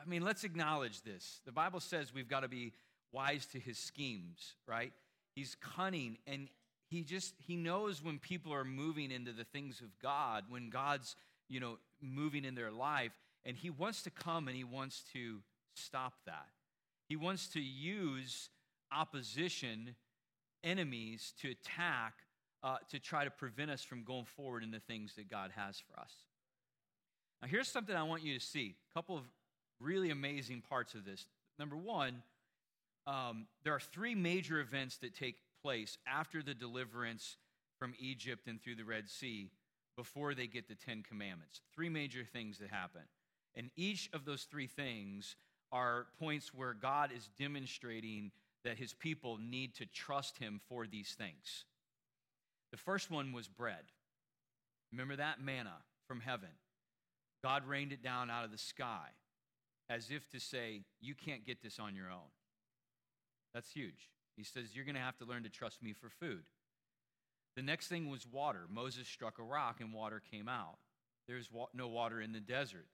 I 0.00 0.08
mean, 0.08 0.22
let's 0.22 0.44
acknowledge 0.44 1.02
this. 1.02 1.40
The 1.46 1.52
Bible 1.52 1.80
says 1.80 2.12
we've 2.12 2.28
got 2.28 2.40
to 2.40 2.48
be 2.48 2.72
wise 3.12 3.46
to 3.46 3.58
his 3.58 3.78
schemes, 3.78 4.54
right? 4.66 4.92
He's 5.34 5.56
cunning 5.60 6.18
and 6.26 6.48
he 6.88 7.02
just 7.04 7.34
he 7.38 7.56
knows 7.56 8.02
when 8.02 8.18
people 8.18 8.52
are 8.52 8.64
moving 8.64 9.10
into 9.10 9.32
the 9.32 9.44
things 9.44 9.80
of 9.80 9.98
God, 10.02 10.44
when 10.48 10.68
God's, 10.68 11.16
you 11.48 11.60
know, 11.60 11.78
moving 12.02 12.44
in 12.44 12.54
their 12.54 12.70
life, 12.70 13.12
and 13.46 13.56
he 13.56 13.70
wants 13.70 14.02
to 14.02 14.10
come 14.10 14.48
and 14.48 14.56
he 14.56 14.64
wants 14.64 15.02
to 15.14 15.38
stop 15.74 16.14
that. 16.26 16.48
He 17.08 17.16
wants 17.16 17.48
to 17.48 17.60
use 17.60 18.50
opposition, 18.94 19.94
enemies 20.62 21.32
to 21.40 21.50
attack 21.50 22.14
uh, 22.62 22.76
to 22.90 22.98
try 22.98 23.24
to 23.24 23.30
prevent 23.30 23.70
us 23.70 23.82
from 23.82 24.04
going 24.04 24.24
forward 24.24 24.62
in 24.62 24.70
the 24.70 24.80
things 24.80 25.14
that 25.16 25.28
God 25.28 25.50
has 25.56 25.80
for 25.80 26.00
us. 26.00 26.12
Now, 27.40 27.48
here's 27.48 27.68
something 27.68 27.94
I 27.94 28.04
want 28.04 28.22
you 28.22 28.38
to 28.38 28.44
see 28.44 28.76
a 28.90 28.94
couple 28.94 29.16
of 29.16 29.24
really 29.80 30.10
amazing 30.10 30.62
parts 30.68 30.94
of 30.94 31.04
this. 31.04 31.26
Number 31.58 31.76
one, 31.76 32.22
um, 33.06 33.46
there 33.64 33.74
are 33.74 33.80
three 33.80 34.14
major 34.14 34.60
events 34.60 34.98
that 34.98 35.14
take 35.14 35.36
place 35.62 35.98
after 36.06 36.42
the 36.42 36.54
deliverance 36.54 37.36
from 37.78 37.94
Egypt 37.98 38.46
and 38.46 38.62
through 38.62 38.76
the 38.76 38.84
Red 38.84 39.08
Sea 39.08 39.50
before 39.96 40.34
they 40.34 40.46
get 40.46 40.68
the 40.68 40.76
Ten 40.76 41.02
Commandments. 41.02 41.60
Three 41.74 41.88
major 41.88 42.24
things 42.24 42.58
that 42.58 42.70
happen. 42.70 43.02
And 43.54 43.70
each 43.76 44.08
of 44.12 44.24
those 44.24 44.44
three 44.44 44.68
things 44.68 45.36
are 45.72 46.06
points 46.18 46.54
where 46.54 46.74
God 46.74 47.10
is 47.14 47.28
demonstrating 47.38 48.30
that 48.64 48.78
his 48.78 48.94
people 48.94 49.38
need 49.38 49.74
to 49.74 49.86
trust 49.86 50.38
him 50.38 50.60
for 50.68 50.86
these 50.86 51.14
things. 51.18 51.64
The 52.72 52.78
first 52.78 53.10
one 53.10 53.32
was 53.32 53.46
bread. 53.46 53.84
Remember 54.90 55.16
that? 55.16 55.40
Manna 55.40 55.76
from 56.08 56.20
heaven. 56.20 56.48
God 57.44 57.66
rained 57.66 57.92
it 57.92 58.02
down 58.02 58.30
out 58.30 58.44
of 58.44 58.50
the 58.50 58.58
sky 58.58 59.08
as 59.88 60.10
if 60.10 60.28
to 60.30 60.40
say, 60.40 60.82
You 61.00 61.14
can't 61.14 61.46
get 61.46 61.62
this 61.62 61.78
on 61.78 61.94
your 61.94 62.10
own. 62.10 62.30
That's 63.54 63.70
huge. 63.70 64.10
He 64.36 64.44
says, 64.44 64.74
You're 64.74 64.84
going 64.84 64.94
to 64.94 65.00
have 65.00 65.18
to 65.18 65.24
learn 65.24 65.42
to 65.42 65.50
trust 65.50 65.82
me 65.82 65.92
for 65.92 66.08
food. 66.08 66.44
The 67.56 67.62
next 67.62 67.88
thing 67.88 68.08
was 68.08 68.26
water. 68.26 68.62
Moses 68.70 69.06
struck 69.06 69.38
a 69.38 69.42
rock 69.42 69.80
and 69.80 69.92
water 69.92 70.22
came 70.30 70.48
out. 70.48 70.78
There's 71.28 71.50
no 71.74 71.88
water 71.88 72.20
in 72.20 72.32
the 72.32 72.40
desert. 72.40 72.86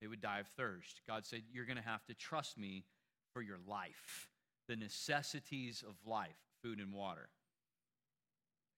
They 0.00 0.08
would 0.08 0.20
die 0.20 0.40
of 0.40 0.48
thirst. 0.48 1.00
God 1.06 1.24
said, 1.24 1.42
You're 1.52 1.66
going 1.66 1.76
to 1.76 1.82
have 1.82 2.04
to 2.06 2.14
trust 2.14 2.58
me 2.58 2.84
for 3.32 3.42
your 3.42 3.58
life, 3.66 4.28
the 4.68 4.76
necessities 4.76 5.84
of 5.86 5.94
life, 6.06 6.36
food 6.62 6.78
and 6.78 6.92
water. 6.92 7.28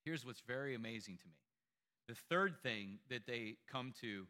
Here's 0.06 0.24
what's 0.24 0.42
very 0.46 0.76
amazing 0.76 1.18
to 1.18 1.26
me. 1.26 1.34
The 2.06 2.14
third 2.30 2.62
thing 2.62 3.00
that 3.10 3.26
they 3.26 3.56
come 3.70 3.92
to 4.00 4.26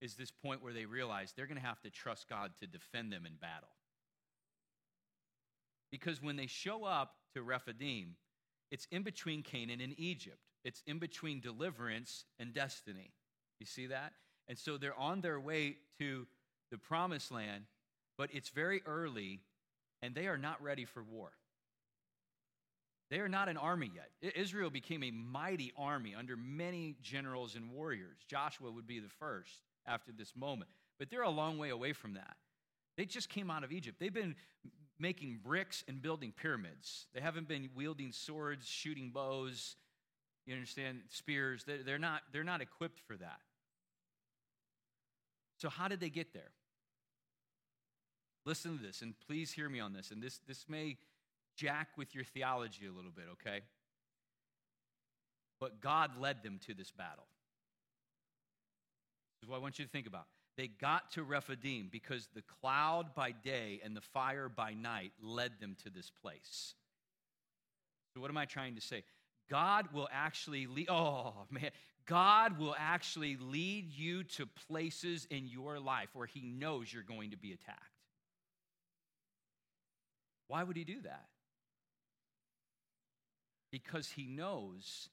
is 0.00 0.14
this 0.14 0.30
point 0.30 0.62
where 0.62 0.72
they 0.72 0.86
realize 0.86 1.32
they're 1.36 1.48
going 1.48 1.60
to 1.60 1.66
have 1.66 1.80
to 1.80 1.90
trust 1.90 2.28
God 2.28 2.52
to 2.60 2.68
defend 2.68 3.12
them 3.12 3.26
in 3.26 3.32
battle. 3.34 3.68
Because 5.90 6.22
when 6.22 6.36
they 6.36 6.46
show 6.46 6.84
up 6.84 7.16
to 7.34 7.42
Rephidim, 7.42 8.14
it's 8.70 8.86
in 8.92 9.02
between 9.02 9.42
Canaan 9.42 9.80
and 9.80 9.98
Egypt. 9.98 10.38
It's 10.64 10.84
in 10.86 11.00
between 11.00 11.40
deliverance 11.40 12.24
and 12.38 12.54
destiny. 12.54 13.10
You 13.58 13.66
see 13.66 13.86
that? 13.86 14.12
And 14.46 14.56
so 14.56 14.78
they're 14.78 14.96
on 14.96 15.20
their 15.20 15.40
way 15.40 15.78
to 15.98 16.28
the 16.70 16.78
promised 16.78 17.32
land, 17.32 17.64
but 18.16 18.30
it's 18.32 18.50
very 18.50 18.82
early 18.86 19.40
and 20.00 20.14
they 20.14 20.28
are 20.28 20.38
not 20.38 20.62
ready 20.62 20.84
for 20.84 21.02
war. 21.02 21.32
They 23.10 23.20
are 23.20 23.28
not 23.28 23.48
an 23.48 23.56
army 23.56 23.90
yet. 23.94 24.34
Israel 24.36 24.70
became 24.70 25.02
a 25.02 25.10
mighty 25.10 25.72
army 25.78 26.14
under 26.14 26.36
many 26.36 26.96
generals 27.02 27.54
and 27.54 27.70
warriors. 27.70 28.18
Joshua 28.28 28.70
would 28.70 28.86
be 28.86 29.00
the 29.00 29.08
first 29.08 29.62
after 29.86 30.12
this 30.12 30.36
moment. 30.36 30.70
But 30.98 31.10
they're 31.10 31.22
a 31.22 31.30
long 31.30 31.58
way 31.58 31.70
away 31.70 31.92
from 31.94 32.14
that. 32.14 32.36
They 32.96 33.06
just 33.06 33.28
came 33.28 33.50
out 33.50 33.64
of 33.64 33.72
Egypt. 33.72 33.98
They've 33.98 34.12
been 34.12 34.34
making 34.98 35.38
bricks 35.42 35.84
and 35.88 36.02
building 36.02 36.32
pyramids. 36.36 37.06
They 37.14 37.20
haven't 37.20 37.48
been 37.48 37.70
wielding 37.74 38.12
swords, 38.12 38.66
shooting 38.66 39.10
bows, 39.10 39.76
you 40.44 40.54
understand, 40.54 41.02
spears. 41.08 41.64
They're 41.64 41.98
not, 41.98 42.22
they're 42.32 42.44
not 42.44 42.60
equipped 42.60 43.00
for 43.06 43.16
that. 43.16 43.38
So, 45.58 45.68
how 45.68 45.88
did 45.88 46.00
they 46.00 46.10
get 46.10 46.32
there? 46.32 46.50
Listen 48.44 48.78
to 48.78 48.82
this, 48.82 49.02
and 49.02 49.14
please 49.26 49.52
hear 49.52 49.68
me 49.68 49.78
on 49.80 49.92
this. 49.92 50.10
And 50.10 50.22
this, 50.22 50.40
this 50.46 50.64
may 50.68 50.96
jack 51.58 51.88
with 51.96 52.14
your 52.14 52.24
theology 52.24 52.86
a 52.86 52.92
little 52.92 53.10
bit, 53.10 53.24
okay? 53.32 53.60
But 55.60 55.80
God 55.80 56.12
led 56.18 56.42
them 56.42 56.60
to 56.66 56.74
this 56.74 56.90
battle. 56.90 57.26
This 59.40 59.46
is 59.46 59.50
what 59.50 59.56
I 59.56 59.60
want 59.60 59.78
you 59.78 59.84
to 59.84 59.90
think 59.90 60.06
about. 60.06 60.26
They 60.56 60.68
got 60.68 61.12
to 61.12 61.22
Rephidim 61.22 61.88
because 61.90 62.28
the 62.34 62.42
cloud 62.60 63.14
by 63.14 63.32
day 63.32 63.80
and 63.84 63.96
the 63.96 64.00
fire 64.00 64.48
by 64.48 64.72
night 64.72 65.12
led 65.22 65.52
them 65.60 65.76
to 65.84 65.90
this 65.90 66.10
place. 66.22 66.74
So, 68.14 68.20
what 68.20 68.30
am 68.30 68.36
I 68.36 68.44
trying 68.44 68.74
to 68.74 68.80
say? 68.80 69.04
God 69.50 69.88
will 69.92 70.08
actually 70.12 70.66
lead, 70.66 70.88
oh 70.90 71.46
man, 71.50 71.70
God 72.06 72.58
will 72.58 72.74
actually 72.78 73.36
lead 73.36 73.92
you 73.92 74.24
to 74.24 74.46
places 74.68 75.26
in 75.30 75.46
your 75.46 75.78
life 75.78 76.08
where 76.12 76.26
He 76.26 76.40
knows 76.40 76.92
you're 76.92 77.02
going 77.02 77.30
to 77.30 77.36
be 77.36 77.52
attacked. 77.52 77.82
Why 80.48 80.62
would 80.62 80.76
He 80.76 80.84
do 80.84 81.00
that? 81.02 81.26
Because 83.70 84.08
He 84.10 84.26
knows 84.26 85.08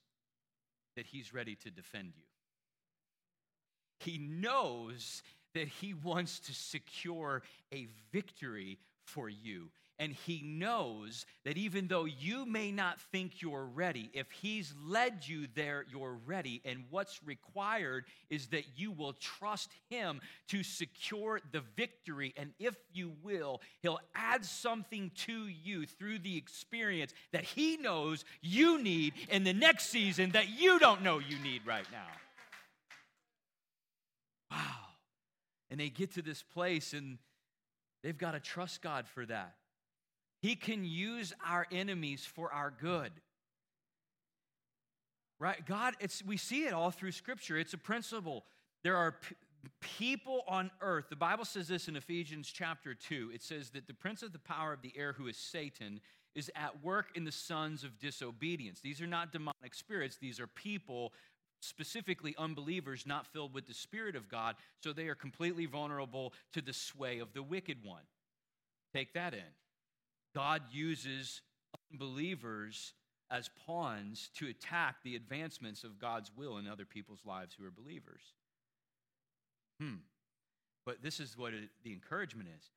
that 0.96 1.06
He's 1.06 1.34
ready 1.34 1.56
to 1.56 1.70
defend 1.70 2.12
you. 2.16 2.24
He 3.98 4.18
knows 4.18 5.22
that 5.54 5.68
He 5.68 5.94
wants 5.94 6.40
to 6.40 6.54
secure 6.54 7.42
a 7.72 7.86
victory 8.12 8.78
for 9.04 9.28
you. 9.28 9.70
And 9.98 10.12
He 10.12 10.42
knows 10.44 11.24
that 11.44 11.56
even 11.56 11.88
though 11.88 12.04
you 12.04 12.44
may 12.44 12.70
not 12.70 13.00
think 13.00 13.40
you're 13.40 13.64
ready, 13.64 14.10
if 14.12 14.30
He's 14.30 14.74
led 14.84 15.26
you 15.26 15.46
there, 15.54 15.86
you're 15.90 16.18
ready. 16.26 16.60
And 16.64 16.84
what's 16.90 17.20
required 17.24 18.04
is 18.28 18.48
that 18.48 18.64
you 18.76 18.92
will 18.92 19.14
trust 19.14 19.70
Him 19.88 20.20
to 20.48 20.62
secure 20.62 21.40
the 21.52 21.62
victory. 21.76 22.34
And 22.36 22.52
if 22.58 22.76
you 22.92 23.12
will, 23.22 23.62
He'll 23.80 24.00
add 24.14 24.44
something 24.44 25.10
to 25.26 25.46
you 25.46 25.86
through 25.86 26.18
the 26.18 26.36
experience 26.36 27.14
that 27.32 27.44
He 27.44 27.78
knows 27.78 28.24
you 28.42 28.82
need 28.82 29.14
in 29.30 29.44
the 29.44 29.54
next 29.54 29.86
season 29.86 30.30
that 30.32 30.48
you 30.48 30.78
don't 30.78 31.02
know 31.02 31.18
you 31.18 31.38
need 31.38 31.66
right 31.66 31.86
now. 31.90 32.06
Wow. 34.50 34.58
And 35.70 35.80
they 35.80 35.88
get 35.88 36.14
to 36.14 36.22
this 36.22 36.42
place 36.42 36.92
and 36.92 37.18
they've 38.02 38.16
got 38.16 38.32
to 38.32 38.40
trust 38.40 38.82
God 38.82 39.06
for 39.08 39.24
that. 39.26 39.54
He 40.46 40.54
can 40.54 40.84
use 40.84 41.32
our 41.44 41.66
enemies 41.72 42.24
for 42.24 42.52
our 42.52 42.70
good. 42.70 43.10
Right? 45.40 45.66
God, 45.66 45.94
it's, 45.98 46.24
we 46.24 46.36
see 46.36 46.66
it 46.66 46.72
all 46.72 46.92
through 46.92 47.10
Scripture. 47.10 47.58
It's 47.58 47.74
a 47.74 47.78
principle. 47.78 48.44
There 48.84 48.96
are 48.96 49.16
p- 49.20 49.34
people 49.80 50.44
on 50.46 50.70
earth. 50.80 51.06
The 51.10 51.16
Bible 51.16 51.44
says 51.44 51.66
this 51.66 51.88
in 51.88 51.96
Ephesians 51.96 52.48
chapter 52.48 52.94
2. 52.94 53.32
It 53.34 53.42
says 53.42 53.70
that 53.70 53.88
the 53.88 53.92
prince 53.92 54.22
of 54.22 54.32
the 54.32 54.38
power 54.38 54.72
of 54.72 54.82
the 54.82 54.92
air, 54.96 55.14
who 55.14 55.26
is 55.26 55.36
Satan, 55.36 56.00
is 56.36 56.48
at 56.54 56.80
work 56.80 57.06
in 57.16 57.24
the 57.24 57.32
sons 57.32 57.82
of 57.82 57.98
disobedience. 57.98 58.78
These 58.80 59.00
are 59.00 59.08
not 59.08 59.32
demonic 59.32 59.74
spirits, 59.74 60.16
these 60.16 60.38
are 60.38 60.46
people 60.46 61.12
specifically 61.58 62.36
unbelievers 62.38 63.04
not 63.04 63.26
filled 63.26 63.52
with 63.52 63.66
the 63.66 63.74
Spirit 63.74 64.14
of 64.14 64.28
God, 64.28 64.54
so 64.80 64.92
they 64.92 65.08
are 65.08 65.16
completely 65.16 65.66
vulnerable 65.66 66.32
to 66.52 66.62
the 66.62 66.72
sway 66.72 67.18
of 67.18 67.32
the 67.32 67.42
wicked 67.42 67.78
one. 67.82 68.04
Take 68.94 69.12
that 69.14 69.34
in. 69.34 69.40
God 70.36 70.60
uses 70.70 71.40
unbelievers 71.90 72.92
as 73.30 73.48
pawns 73.66 74.28
to 74.36 74.48
attack 74.48 74.96
the 75.02 75.16
advancements 75.16 75.82
of 75.82 75.98
God's 75.98 76.30
will 76.36 76.58
in 76.58 76.68
other 76.68 76.84
people's 76.84 77.24
lives 77.24 77.56
who 77.58 77.64
are 77.64 77.70
believers. 77.70 78.20
Hmm. 79.80 79.94
But 80.84 81.02
this 81.02 81.20
is 81.20 81.38
what 81.38 81.54
it, 81.54 81.70
the 81.82 81.92
encouragement 81.94 82.50
is 82.54 82.70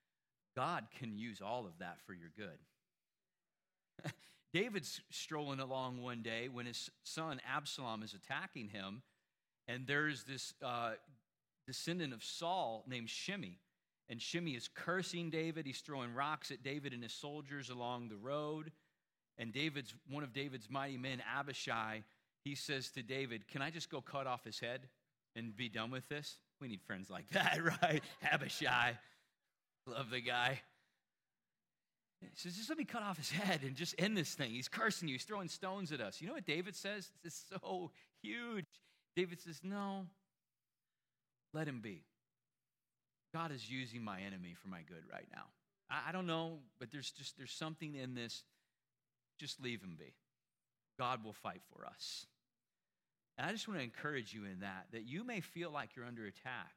God 0.55 0.85
can 0.97 1.17
use 1.17 1.41
all 1.41 1.65
of 1.65 1.77
that 1.79 1.97
for 2.05 2.13
your 2.13 2.31
good. 2.37 4.13
David's 4.53 5.01
strolling 5.11 5.59
along 5.59 6.01
one 6.01 6.21
day 6.21 6.47
when 6.47 6.65
his 6.65 6.89
son 7.03 7.41
Absalom 7.45 8.03
is 8.03 8.13
attacking 8.13 8.69
him, 8.69 9.01
And 9.67 9.85
there's 9.85 10.23
this 10.23 10.53
uh, 10.63 10.93
descendant 11.67 12.13
of 12.13 12.23
Saul 12.23 12.85
named 12.87 13.09
Shimei. 13.09 13.57
And 14.09 14.21
Shimei 14.21 14.51
is 14.51 14.67
cursing 14.73 15.29
David. 15.29 15.65
He's 15.65 15.81
throwing 15.81 16.13
rocks 16.13 16.49
at 16.51 16.63
David 16.63 16.93
and 16.93 17.03
his 17.03 17.13
soldiers 17.13 17.69
along 17.69 18.09
the 18.09 18.17
road. 18.17 18.71
And 19.37 19.53
David's 19.53 19.93
one 20.09 20.23
of 20.23 20.33
David's 20.33 20.69
mighty 20.69 20.97
men, 20.97 21.21
Abishai, 21.37 22.03
he 22.43 22.55
says 22.55 22.89
to 22.91 23.03
David, 23.03 23.47
Can 23.47 23.61
I 23.61 23.69
just 23.69 23.89
go 23.89 24.01
cut 24.01 24.27
off 24.27 24.43
his 24.43 24.59
head 24.59 24.87
and 25.35 25.55
be 25.55 25.69
done 25.69 25.91
with 25.91 26.07
this? 26.09 26.37
We 26.59 26.67
need 26.67 26.81
friends 26.81 27.09
like 27.09 27.29
that, 27.31 27.59
right? 27.81 28.03
Abishai. 28.31 28.97
Love 29.85 30.09
the 30.09 30.21
guy. 30.21 30.59
He 32.21 32.27
says, 32.33 32.57
just 32.57 32.67
let 32.69 32.77
me 32.77 32.83
cut 32.83 33.01
off 33.01 33.17
his 33.17 33.31
head 33.31 33.61
and 33.63 33.75
just 33.75 33.95
end 33.97 34.17
this 34.17 34.33
thing. 34.33 34.51
He's 34.51 34.67
cursing 34.67 35.07
you. 35.07 35.15
He's 35.15 35.23
throwing 35.23 35.47
stones 35.47 35.91
at 35.93 36.01
us. 36.01 36.19
You 36.19 36.27
know 36.27 36.33
what 36.33 36.45
David 36.45 36.75
says? 36.75 37.09
This 37.23 37.33
is 37.33 37.43
so 37.49 37.91
huge. 38.21 38.65
David 39.15 39.39
says, 39.39 39.61
no, 39.63 40.05
let 41.53 41.67
him 41.67 41.79
be. 41.79 42.03
God 43.33 43.51
is 43.51 43.69
using 43.69 44.03
my 44.03 44.21
enemy 44.21 44.55
for 44.61 44.67
my 44.67 44.81
good 44.87 45.03
right 45.11 45.27
now. 45.31 45.43
I, 45.89 46.09
I 46.09 46.11
don't 46.11 46.27
know, 46.27 46.59
but 46.79 46.91
there's 46.91 47.11
just 47.11 47.37
there's 47.37 47.51
something 47.51 47.95
in 47.95 48.15
this. 48.15 48.43
Just 49.39 49.61
leave 49.61 49.81
him 49.81 49.95
be. 49.97 50.13
God 50.97 51.23
will 51.23 51.33
fight 51.33 51.61
for 51.73 51.85
us. 51.85 52.25
And 53.37 53.47
I 53.47 53.53
just 53.53 53.67
want 53.69 53.79
to 53.79 53.83
encourage 53.83 54.33
you 54.33 54.43
in 54.43 54.59
that, 54.59 54.87
that 54.91 55.07
you 55.07 55.23
may 55.23 55.39
feel 55.39 55.71
like 55.71 55.95
you're 55.95 56.05
under 56.05 56.25
attack. 56.25 56.73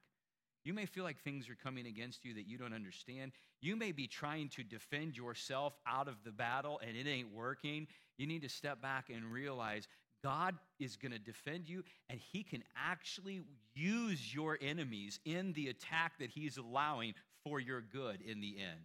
You 0.65 0.73
may 0.73 0.87
feel 0.87 1.03
like 1.03 1.21
things 1.21 1.49
are 1.49 1.57
coming 1.61 1.87
against 1.87 2.25
you 2.25 2.35
that 2.35 2.47
you 2.47 2.57
don't 2.57 2.73
understand. 2.73 3.33
You 3.61 3.75
may 3.75 3.91
be 3.91 4.07
trying 4.07 4.49
to 4.51 4.63
defend 4.63 5.17
yourself 5.17 5.75
out 5.89 6.07
of 6.07 6.23
the 6.25 6.31
battle 6.31 6.81
and 6.87 6.97
it 6.97 7.09
ain't 7.09 7.33
working. 7.33 7.89
You 8.17 8.29
need 8.29 8.43
to 8.43 8.49
step 8.49 8.81
back 8.81 9.11
and 9.13 9.25
realize 9.33 9.89
God 10.23 10.55
is 10.79 10.97
going 10.97 11.12
to 11.12 11.19
defend 11.19 11.69
you 11.69 11.83
and 12.09 12.21
he 12.33 12.43
can 12.43 12.62
actually 12.76 13.43
use 13.75 14.35
your 14.35 14.59
enemies 14.61 15.19
in 15.25 15.52
the 15.52 15.69
attack 15.69 16.19
that 16.21 16.31
he's 16.31 16.57
allowing 16.57 17.14
for 17.45 17.59
your 17.59 17.81
good 17.81 18.21
in 18.21 18.41
the 18.41 18.57
end. 18.59 18.81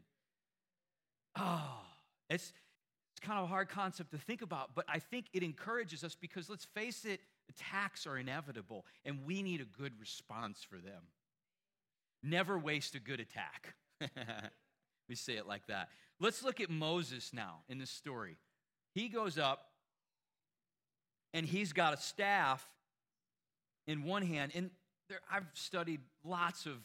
Oh, 1.38 1.80
it's, 2.30 2.52
it's 3.12 3.26
kind 3.26 3.38
of 3.38 3.46
a 3.46 3.48
hard 3.48 3.70
concept 3.70 4.12
to 4.12 4.18
think 4.18 4.42
about, 4.42 4.72
but 4.74 4.86
I 4.90 5.00
think 5.00 5.28
it 5.34 5.44
encourages 5.44 6.04
us 6.04 6.16
because 6.16 6.50
let's 6.50 6.66
face 6.66 7.06
it, 7.06 7.22
attacks 7.50 8.08
are 8.08 8.18
inevitable 8.18 8.86
and 9.06 9.26
we 9.26 9.44
need 9.44 9.62
a 9.62 9.66
good 9.66 9.94
response 10.00 10.66
for 10.68 10.78
them. 10.78 11.04
Never 12.24 12.58
waste 12.58 12.96
a 12.96 13.00
good 13.00 13.20
attack. 13.20 13.76
we 15.10 15.16
say 15.16 15.34
it 15.34 15.48
like 15.48 15.68
that. 15.68 15.90
Let's 16.20 16.44
look 16.44 16.60
at 16.60 16.70
Moses 16.70 17.32
now 17.32 17.60
in 17.70 17.78
this 17.78 17.92
story. 17.92 18.38
He 18.96 19.08
goes 19.08 19.38
up 19.38 19.67
and 21.38 21.46
he's 21.46 21.72
got 21.72 21.94
a 21.94 21.98
staff 21.98 22.68
in 23.86 24.04
one 24.04 24.24
hand. 24.24 24.54
And 24.56 24.72
there, 25.08 25.20
I've 25.32 25.46
studied 25.54 26.02
lots 26.24 26.66
of 26.66 26.80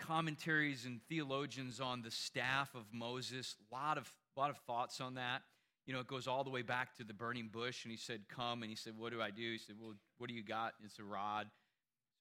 commentaries 0.00 0.86
and 0.86 1.00
theologians 1.10 1.78
on 1.78 2.00
the 2.00 2.10
staff 2.10 2.74
of 2.74 2.86
Moses. 2.94 3.56
A 3.70 3.74
lot 3.74 3.98
of, 3.98 4.10
lot 4.38 4.48
of 4.48 4.56
thoughts 4.66 5.02
on 5.02 5.16
that. 5.16 5.42
You 5.86 5.92
know, 5.92 6.00
it 6.00 6.06
goes 6.06 6.26
all 6.26 6.44
the 6.44 6.50
way 6.50 6.62
back 6.62 6.96
to 6.96 7.04
the 7.04 7.12
burning 7.12 7.50
bush, 7.52 7.84
and 7.84 7.90
he 7.92 7.98
said, 7.98 8.22
Come. 8.34 8.62
And 8.62 8.70
he 8.70 8.76
said, 8.76 8.94
What 8.96 9.12
do 9.12 9.20
I 9.20 9.30
do? 9.30 9.52
He 9.52 9.58
said, 9.58 9.76
Well, 9.78 9.92
what 10.16 10.28
do 10.28 10.34
you 10.34 10.42
got? 10.42 10.72
It's 10.82 10.98
a 10.98 11.04
rod. 11.04 11.46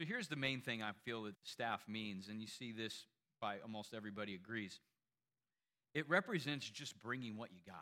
So 0.02 0.06
here's 0.06 0.28
the 0.28 0.36
main 0.36 0.60
thing 0.60 0.84
I 0.84 0.92
feel 1.06 1.24
that 1.24 1.36
staff 1.44 1.86
means, 1.88 2.28
and 2.28 2.42
you 2.42 2.48
see 2.48 2.74
this 2.74 3.06
by 3.40 3.60
almost 3.64 3.94
everybody 3.94 4.36
agrees. 4.36 4.82
It 5.94 6.10
represents 6.10 6.70
just 6.70 7.02
bringing 7.02 7.38
what 7.38 7.52
you 7.54 7.62
got. 7.66 7.78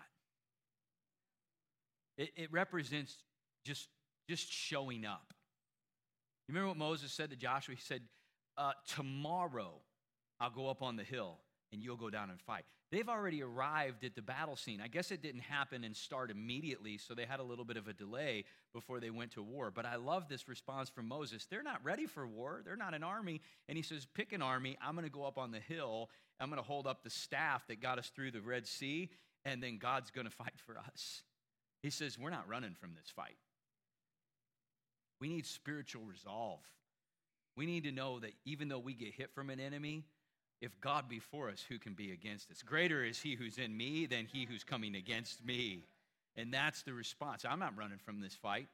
It, 2.17 2.29
it 2.36 2.51
represents 2.51 3.17
just, 3.65 3.89
just 4.29 4.51
showing 4.51 5.05
up. 5.05 5.34
You 6.48 6.53
remember 6.53 6.69
what 6.69 6.77
Moses 6.77 7.12
said 7.12 7.31
to 7.31 7.36
Joshua? 7.36 7.75
He 7.75 7.81
said, 7.81 8.01
uh, 8.57 8.72
Tomorrow 8.88 9.81
I'll 10.39 10.51
go 10.51 10.69
up 10.69 10.81
on 10.81 10.95
the 10.95 11.03
hill 11.03 11.39
and 11.72 11.81
you'll 11.84 11.98
go 11.98 12.10
down 12.10 12.29
and 12.29 12.39
fight. 12.39 12.65
They've 12.91 13.10
already 13.10 13.41
arrived 13.41 14.03
at 14.03 14.15
the 14.15 14.22
battle 14.22 14.55
scene. 14.55 14.79
I 14.79 14.87
guess 14.87 15.11
it 15.11 15.22
didn't 15.22 15.42
happen 15.42 15.83
and 15.83 15.98
start 15.98 16.29
immediately, 16.29 16.98
so 16.98 17.16
they 17.16 17.25
had 17.25 17.40
a 17.40 17.44
little 17.44 17.66
bit 17.66 17.77
of 17.77 17.87
a 17.87 17.94
delay 17.94 18.46
before 18.74 19.00
they 19.00 19.09
went 19.09 19.31
to 19.31 19.44
war. 19.44 19.72
But 19.72 19.85
I 19.85 19.96
love 19.96 20.29
this 20.29 20.48
response 20.48 20.90
from 20.90 21.07
Moses. 21.07 21.48
They're 21.50 21.63
not 21.63 21.83
ready 21.83 22.05
for 22.05 22.27
war, 22.27 22.61
they're 22.63 22.75
not 22.75 22.94
an 22.94 23.03
army. 23.03 23.42
And 23.68 23.75
he 23.75 23.81
says, 23.81 24.05
Pick 24.13 24.33
an 24.33 24.42
army. 24.42 24.77
I'm 24.81 24.94
going 24.94 25.05
to 25.05 25.11
go 25.11 25.25
up 25.25 25.37
on 25.37 25.51
the 25.51 25.59
hill. 25.59 26.09
I'm 26.40 26.50
going 26.50 26.61
to 26.61 26.68
hold 26.68 26.85
up 26.85 27.03
the 27.03 27.09
staff 27.09 27.66
that 27.68 27.81
got 27.81 27.98
us 27.98 28.11
through 28.16 28.31
the 28.31 28.42
Red 28.42 28.68
Sea, 28.68 29.09
and 29.44 29.63
then 29.63 29.77
God's 29.77 30.11
going 30.11 30.25
to 30.25 30.31
fight 30.31 30.53
for 30.66 30.77
us. 30.77 31.24
He 31.81 31.90
says, 31.90 32.20
We're 32.20 32.29
not 32.29 32.48
running 32.48 32.75
from 32.79 32.92
this 32.96 33.09
fight. 33.16 33.35
We 35.25 35.29
need 35.29 35.48
spiritual 35.48 36.03
resolve. 36.03 36.59
We 37.57 37.66
need 37.66 37.85
to 37.85 37.92
know 37.92 38.20
that 38.20 38.33
even 38.46 38.68
though 38.68 38.77
we 38.77 38.94
get 38.94 39.11
hit 39.11 39.33
from 39.33 39.50
an 39.50 39.59
enemy, 39.59 40.03
if 40.61 40.79
God 40.81 41.09
be 41.09 41.18
for 41.18 41.50
us, 41.50 41.66
who 41.68 41.79
can 41.79 41.94
be 41.94 42.11
against 42.11 42.51
us? 42.51 42.61
Greater 42.61 43.03
is 43.03 43.20
he 43.20 43.33
who's 43.33 43.57
in 43.57 43.75
me 43.75 44.05
than 44.05 44.27
he 44.31 44.46
who's 44.46 44.64
coming 44.64 44.94
against 44.94 45.44
me. 45.44 45.88
And 46.35 46.53
that's 46.53 46.83
the 46.83 46.94
response. 46.94 47.44
I'm 47.44 47.57
not 47.57 47.75
running 47.75 47.98
from 47.98 48.22
this 48.22 48.35
fight. 48.35 48.68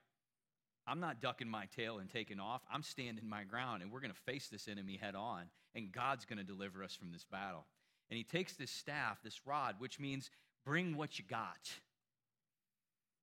I'm 0.85 0.99
not 0.99 1.21
ducking 1.21 1.47
my 1.47 1.67
tail 1.73 1.99
and 1.99 2.09
taking 2.09 2.41
off. 2.41 2.63
I'm 2.69 2.83
standing 2.83 3.29
my 3.29 3.45
ground, 3.45 3.81
and 3.81 3.89
we're 3.89 4.01
going 4.01 4.11
to 4.11 4.31
face 4.33 4.49
this 4.49 4.67
enemy 4.67 4.99
head 5.01 5.15
on, 5.15 5.43
and 5.73 5.89
God's 5.89 6.25
going 6.25 6.39
to 6.39 6.43
deliver 6.43 6.83
us 6.83 6.93
from 6.93 7.13
this 7.13 7.23
battle. 7.23 7.65
And 8.09 8.17
he 8.17 8.25
takes 8.25 8.57
this 8.57 8.71
staff, 8.71 9.19
this 9.23 9.39
rod, 9.45 9.75
which 9.79 10.01
means 10.01 10.29
bring 10.65 10.97
what 10.97 11.17
you 11.17 11.23
got, 11.29 11.71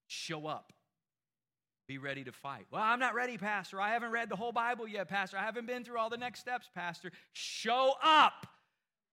show 0.07 0.47
up. 0.47 0.73
Be 1.89 1.97
ready 1.97 2.23
to 2.25 2.33
fight. 2.33 2.67
Well, 2.71 2.83
I'm 2.83 3.01
not 3.01 3.15
ready, 3.15 3.39
Pastor. 3.39 3.81
I 3.81 3.95
haven't 3.95 4.11
read 4.11 4.29
the 4.29 4.37
whole 4.37 4.53
Bible 4.53 4.87
yet, 4.87 5.09
Pastor. 5.09 5.39
I 5.39 5.43
haven't 5.43 5.67
been 5.67 5.85
through 5.85 5.99
all 5.99 6.11
the 6.11 6.19
next 6.19 6.41
steps, 6.41 6.69
Pastor. 6.75 7.11
Show 7.33 7.95
up 8.05 8.47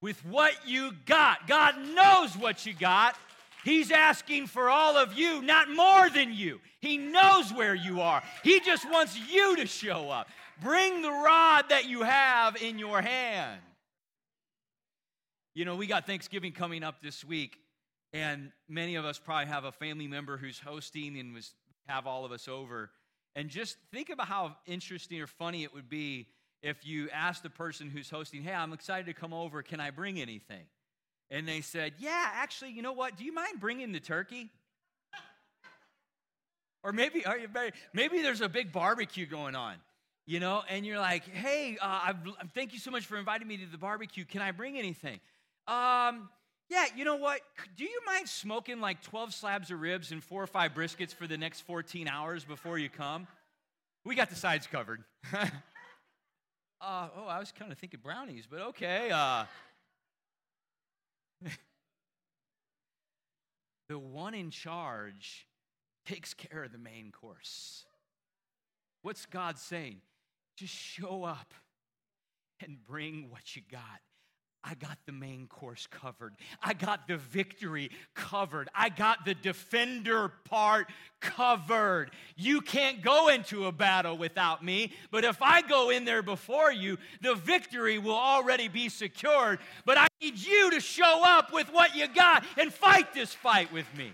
with 0.02 0.24
what 0.26 0.54
you 0.68 0.92
got. 1.06 1.48
God 1.48 1.76
knows 1.96 2.36
what 2.36 2.66
you 2.66 2.74
got. 2.74 3.16
He's 3.64 3.92
asking 3.92 4.48
for 4.48 4.70
all 4.70 4.98
of 4.98 5.14
you, 5.14 5.42
not 5.42 5.70
more 5.70 6.10
than 6.10 6.34
you. 6.34 6.60
He 6.82 6.98
knows 6.98 7.52
where 7.54 7.76
you 7.76 8.02
are. 8.02 8.22
He 8.44 8.60
just 8.60 8.88
wants 8.92 9.18
you 9.32 9.56
to 9.56 9.66
show 9.66 10.10
up. 10.10 10.28
Bring 10.62 11.02
the 11.02 11.12
rod 11.12 11.70
that 11.70 11.86
you 11.86 12.04
have 12.04 12.62
in 12.62 12.78
your 12.78 13.02
hand. 13.02 13.62
You 15.54 15.64
know, 15.64 15.78
we 15.78 15.88
got 15.88 16.06
Thanksgiving 16.06 16.52
coming 16.52 16.84
up 16.84 17.02
this 17.02 17.24
week, 17.24 17.58
and 18.12 18.52
many 18.68 18.96
of 18.96 19.06
us 19.06 19.18
probably 19.18 19.46
have 19.46 19.64
a 19.64 19.72
family 19.72 20.08
member 20.08 20.36
who's 20.36 20.60
hosting 20.60 21.18
and 21.18 21.34
was 21.34 21.54
have 21.88 22.08
all 22.08 22.26
of 22.26 22.32
us 22.32 22.48
over. 22.48 22.92
And 23.36 23.50
just 23.50 23.78
think 23.92 24.10
about 24.10 24.28
how 24.28 24.56
interesting 24.66 25.22
or 25.22 25.28
funny 25.28 25.64
it 25.64 25.74
would 25.74 25.90
be 25.90 26.28
if 26.62 26.86
you 26.86 27.10
asked 27.12 27.44
the 27.44 27.50
person 27.50 27.90
who's 27.90 28.10
hosting, 28.10 28.42
Hey, 28.42 28.54
I'm 28.54 28.74
excited 28.74 29.06
to 29.08 29.14
come 29.14 29.34
over. 29.34 29.62
Can 29.62 29.80
I 29.80 29.92
bring 29.92 30.20
anything? 30.20 30.66
And 31.30 31.48
they 31.48 31.62
said, 31.62 31.94
Yeah, 32.00 32.30
actually, 32.34 32.72
you 32.72 32.82
know 32.82 32.94
what? 32.94 33.18
Do 33.18 33.24
you 33.24 33.34
mind 33.34 33.60
bringing 33.60 33.92
the 33.92 34.00
turkey? 34.00 34.50
or 36.84 36.92
maybe, 36.92 37.26
are 37.26 37.38
you 37.38 37.48
maybe 37.94 38.22
there's 38.22 38.42
a 38.42 38.50
big 38.50 38.72
barbecue 38.72 39.26
going 39.26 39.56
on, 39.56 39.76
you 40.26 40.40
know, 40.40 40.64
and 40.70 40.86
you're 40.86 41.00
like, 41.00 41.28
Hey, 41.28 41.78
uh, 41.82 42.14
thank 42.54 42.74
you 42.74 42.80
so 42.80 42.90
much 42.90 43.06
for 43.06 43.18
inviting 43.18 43.48
me 43.48 43.58
to 43.58 43.66
the 43.66 43.78
barbecue. 43.78 44.26
Can 44.26 44.42
I 44.42 44.52
bring 44.52 44.78
anything? 44.78 45.20
Um, 45.68 46.30
yeah, 46.70 46.86
you 46.96 47.06
know 47.06 47.18
what? 47.18 47.42
Do 47.78 47.84
you 47.84 48.00
mind 48.06 48.28
smoking 48.28 48.80
like 48.82 49.02
12 49.04 49.34
slabs 49.34 49.70
of 49.72 49.80
ribs 49.80 50.12
and 50.12 50.24
four 50.24 50.42
or 50.42 50.48
five 50.48 50.74
briskets 50.74 51.14
for 51.14 51.28
the 51.28 51.38
next 51.38 51.62
14 51.62 52.08
hours 52.08 52.44
before 52.44 52.80
you 52.80 52.90
come? 52.90 53.28
We 54.04 54.16
got 54.16 54.30
the 54.30 54.36
sides 54.36 54.68
covered. 54.68 55.04
uh, 55.34 55.48
oh, 56.82 57.28
I 57.28 57.40
was 57.40 57.52
kind 57.52 57.72
of 57.72 57.78
thinking 57.78 58.00
brownies, 58.02 58.48
but 58.50 58.62
okay. 58.62 59.12
Uh, 59.12 59.46
the 63.90 64.00
one 64.00 64.34
in 64.34 64.50
charge 64.50 65.48
takes 66.06 66.34
care 66.34 66.64
of 66.64 66.72
the 66.72 66.78
main 66.78 67.12
course. 67.12 67.86
What's 69.02 69.26
God 69.28 69.58
saying? 69.60 70.02
Just 70.58 70.74
show 70.74 71.24
up 71.24 71.54
and 72.60 72.78
bring 72.88 73.30
what 73.30 73.56
you 73.56 73.62
got. 73.72 74.02
I 74.68 74.74
got 74.74 74.98
the 75.06 75.12
main 75.12 75.46
course 75.46 75.88
covered. 75.92 76.34
I 76.62 76.74
got 76.74 77.08
the 77.08 77.18
victory 77.18 77.92
covered. 78.16 78.68
I 78.74 78.90
got 78.90 79.24
the 79.24 79.36
defender 79.36 80.32
part 80.46 80.88
covered. 81.20 82.10
You 82.36 82.62
can't 82.62 83.04
go 83.04 83.28
into 83.28 83.68
a 83.68 83.72
battle 83.72 84.18
without 84.18 84.66
me, 84.66 84.94
but 85.12 85.24
if 85.24 85.40
I 85.40 85.62
go 85.62 85.92
in 85.92 86.04
there 86.04 86.24
before 86.24 86.72
you, 86.72 86.98
the 87.22 87.36
victory 87.36 88.00
will 88.00 88.18
already 88.18 88.68
be 88.68 88.90
secured. 88.90 89.60
But 89.86 90.00
I 90.00 90.08
need 90.20 90.40
you 90.40 90.72
to 90.72 90.80
show 90.80 91.22
up 91.24 91.54
with 91.54 91.72
what 91.72 91.96
you 91.96 92.08
got 92.08 92.44
and 92.58 92.74
fight 92.74 93.14
this 93.14 93.36
fight 93.36 93.72
with 93.72 93.86
me. 93.96 94.14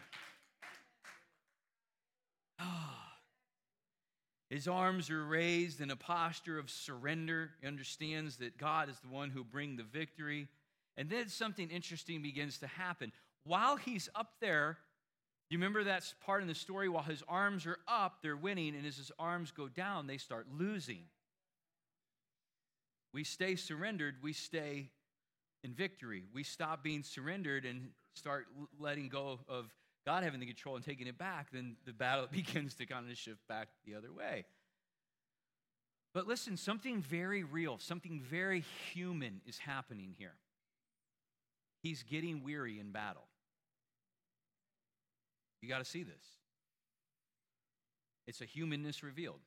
His 4.52 4.68
arms 4.68 5.10
are 5.10 5.26
raised 5.26 5.80
in 5.80 5.92
a 5.92 5.96
posture 5.96 6.60
of 6.60 6.70
surrender. 6.70 7.52
He 7.62 7.68
understands 7.68 8.36
that 8.38 8.58
God 8.58 8.90
is 8.90 9.00
the 9.00 9.08
one 9.08 9.30
who 9.30 9.46
bring 9.46 9.78
the 9.78 9.84
victory. 9.84 10.50
And 10.98 11.10
then 11.10 11.30
something 11.30 11.70
interesting 11.70 12.22
begins 12.22 12.58
to 12.58 12.68
happen. 12.68 13.14
While 13.46 13.78
he's 13.78 14.10
up 14.14 14.34
there 14.42 14.78
You 15.52 15.58
remember 15.58 15.84
that 15.84 16.14
part 16.26 16.42
in 16.42 16.48
the 16.48 16.56
story? 16.56 16.88
While 16.88 17.04
his 17.04 17.24
arms 17.28 17.66
are 17.66 17.80
up, 17.86 18.20
they're 18.24 18.38
winning, 18.38 18.74
and 18.74 18.88
as 18.88 18.96
his 18.96 19.12
arms 19.20 19.52
go 19.52 19.68
down, 19.68 20.08
they 20.08 20.16
start 20.16 20.48
losing. 20.58 21.04
We 23.14 23.26
stay 23.26 23.58
surrendered, 23.58 24.16
we 24.24 24.32
stay 24.32 24.92
in 25.62 25.74
victory. 25.74 26.24
We 26.34 26.44
stop 26.44 26.82
being 26.82 27.04
surrendered 27.04 27.66
and 27.66 27.90
start 28.14 28.48
letting 28.80 29.10
go 29.10 29.42
of 29.50 29.70
God 30.06 30.24
having 30.24 30.40
the 30.40 30.46
control 30.46 30.76
and 30.76 30.84
taking 30.84 31.08
it 31.08 31.18
back, 31.18 31.48
then 31.52 31.76
the 31.86 31.94
battle 31.94 32.28
begins 32.32 32.76
to 32.76 32.86
kind 32.86 33.10
of 33.10 33.18
shift 33.18 33.48
back 33.48 33.68
the 33.86 33.96
other 33.96 34.12
way. 34.12 34.46
But 36.14 36.28
listen, 36.28 36.58
something 36.58 37.02
very 37.02 37.44
real, 37.44 37.78
something 37.78 38.20
very 38.20 38.66
human 38.94 39.42
is 39.46 39.58
happening 39.60 40.14
here. 40.18 40.36
He's 41.84 42.04
getting 42.04 42.44
weary 42.44 42.80
in 42.80 42.92
battle. 42.92 43.28
You 45.62 45.70
got 45.70 45.80
to 45.80 45.86
see 45.86 46.04
this. 46.04 46.24
It's 48.28 48.42
a 48.42 48.46
humanness 48.46 49.04
revealed. 49.04 49.40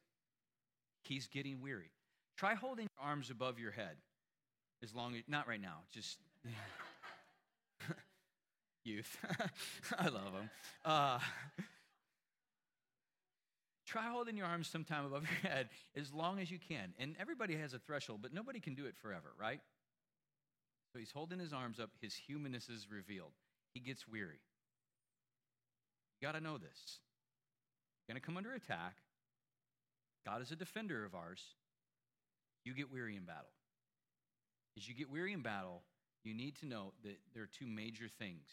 He's 1.03 1.27
getting 1.27 1.61
weary. 1.61 1.91
Try 2.37 2.55
holding 2.55 2.89
your 2.97 3.09
arms 3.09 3.31
above 3.31 3.59
your 3.59 3.71
head 3.71 3.97
as 4.83 4.95
long 4.95 5.15
as, 5.15 5.23
not 5.29 5.47
right 5.47 5.61
now, 5.61 5.81
just 5.93 6.19
youth. 8.85 9.17
I 9.99 10.09
love 10.09 10.33
them. 10.33 10.51
Uh, 10.85 11.19
try 13.87 14.09
holding 14.11 14.37
your 14.37 14.47
arms 14.47 14.69
sometime 14.69 15.05
above 15.05 15.23
your 15.23 15.51
head 15.53 15.69
as 15.97 16.13
long 16.13 16.39
as 16.39 16.51
you 16.51 16.59
can. 16.59 16.95
And 16.99 17.15
everybody 17.19 17.57
has 17.57 17.75
a 17.75 17.79
threshold, 17.79 18.21
but 18.23 18.33
nobody 18.33 18.61
can 18.61 18.75
do 18.75 18.87
it 18.87 18.97
forever, 18.97 19.33
right? 19.41 19.61
So 20.93 20.99
he's 20.99 21.11
holding 21.11 21.39
his 21.39 21.53
arms 21.53 21.81
up. 21.81 21.91
His 22.01 22.15
humanness 22.15 22.69
is 22.69 22.87
revealed. 22.91 23.33
He 23.73 23.81
gets 23.81 24.07
weary. 24.07 24.41
You 26.21 26.29
got 26.29 26.33
to 26.33 26.41
know 26.41 26.59
this. 26.59 27.01
You're 28.07 28.15
going 28.15 28.21
to 28.21 28.27
come 28.27 28.37
under 28.37 28.53
attack. 28.53 28.97
God 30.27 30.41
is 30.41 30.51
a 30.51 30.57
defender 30.57 31.05
of 31.05 31.15
ours. 31.15 31.43
You 32.65 32.75
get 32.75 32.93
weary 32.93 33.17
in 33.17 33.25
battle. 33.25 33.51
As 34.77 34.89
you 34.89 34.95
get 34.95 35.11
weary 35.11 35.33
in 35.33 35.43
battle, 35.43 35.83
you 36.23 36.35
need 36.35 36.57
to 36.61 36.67
know 36.67 36.93
that 37.03 37.19
there 37.35 37.43
are 37.43 37.49
two 37.59 37.67
major 37.67 38.09
things 38.09 38.47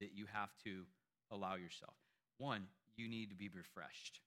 that 0.00 0.10
you 0.14 0.26
have 0.32 0.50
to 0.64 0.82
allow 1.30 1.54
yourself. 1.54 1.94
One, 2.38 2.64
you 2.96 3.08
need 3.08 3.30
to 3.30 3.36
be 3.36 3.48
refreshed. 3.48 4.20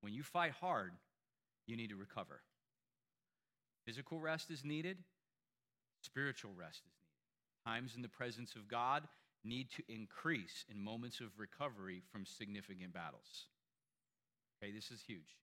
When 0.00 0.12
you 0.12 0.22
fight 0.22 0.52
hard, 0.52 0.92
you 1.66 1.76
need 1.76 1.90
to 1.90 1.96
recover. 1.96 2.40
Physical 3.84 4.20
rest 4.20 4.50
is 4.50 4.64
needed, 4.64 4.98
spiritual 6.02 6.52
rest 6.56 6.78
is 6.78 6.82
needed. 6.84 7.76
Times 7.78 7.96
in 7.96 8.02
the 8.02 8.08
presence 8.08 8.54
of 8.54 8.68
God 8.68 9.02
need 9.44 9.70
to 9.72 9.82
increase 9.88 10.64
in 10.70 10.82
moments 10.82 11.20
of 11.20 11.38
recovery 11.38 12.02
from 12.12 12.26
significant 12.26 12.92
battles. 12.92 13.46
Okay, 14.62 14.72
this 14.72 14.90
is 14.90 15.02
huge. 15.06 15.38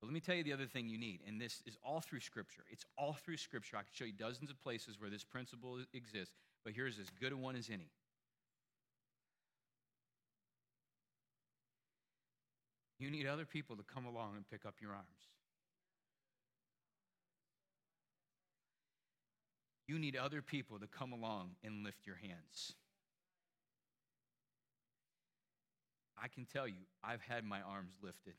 But 0.00 0.08
let 0.08 0.14
me 0.14 0.20
tell 0.20 0.34
you 0.34 0.42
the 0.42 0.52
other 0.52 0.66
thing 0.66 0.88
you 0.88 0.98
need, 0.98 1.20
and 1.26 1.40
this 1.40 1.62
is 1.64 1.78
all 1.84 2.00
through 2.00 2.20
Scripture. 2.20 2.64
It's 2.70 2.84
all 2.98 3.14
through 3.14 3.36
Scripture. 3.36 3.76
I 3.76 3.82
can 3.82 3.90
show 3.92 4.04
you 4.04 4.12
dozens 4.12 4.50
of 4.50 4.60
places 4.60 5.00
where 5.00 5.10
this 5.10 5.24
principle 5.24 5.78
exists, 5.94 6.34
but 6.64 6.72
here's 6.74 6.98
as 6.98 7.06
good 7.20 7.32
a 7.32 7.36
one 7.36 7.56
as 7.56 7.68
any. 7.68 7.90
You 12.98 13.10
need 13.10 13.26
other 13.26 13.44
people 13.44 13.76
to 13.76 13.82
come 13.82 14.06
along 14.06 14.36
and 14.36 14.48
pick 14.48 14.64
up 14.64 14.76
your 14.80 14.92
arms. 14.92 15.06
You 19.88 19.98
need 19.98 20.16
other 20.16 20.40
people 20.40 20.78
to 20.78 20.86
come 20.86 21.12
along 21.12 21.50
and 21.64 21.84
lift 21.84 22.06
your 22.06 22.16
hands. 22.16 22.74
I 26.16 26.28
can 26.28 26.46
tell 26.46 26.68
you, 26.68 26.86
I've 27.02 27.20
had 27.20 27.44
my 27.44 27.60
arms 27.60 27.94
lifted. 28.00 28.34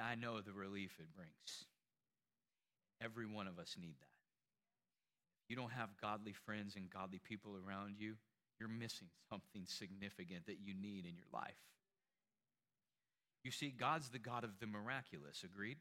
I 0.00 0.16
know 0.16 0.40
the 0.40 0.52
relief 0.52 0.90
it 0.98 1.14
brings. 1.14 1.64
Every 3.00 3.26
one 3.26 3.46
of 3.46 3.60
us 3.60 3.76
need 3.80 3.94
that. 4.00 4.13
You 5.54 5.60
don't 5.60 5.70
have 5.70 5.90
godly 6.02 6.32
friends 6.32 6.74
and 6.74 6.90
godly 6.90 7.20
people 7.20 7.52
around 7.54 7.94
you, 7.96 8.16
you're 8.58 8.68
missing 8.68 9.06
something 9.30 9.62
significant 9.66 10.46
that 10.46 10.58
you 10.60 10.74
need 10.74 11.06
in 11.06 11.14
your 11.14 11.28
life. 11.32 11.62
You 13.44 13.52
see, 13.52 13.70
God's 13.70 14.08
the 14.08 14.18
God 14.18 14.42
of 14.42 14.58
the 14.58 14.66
miraculous, 14.66 15.44
agreed? 15.44 15.76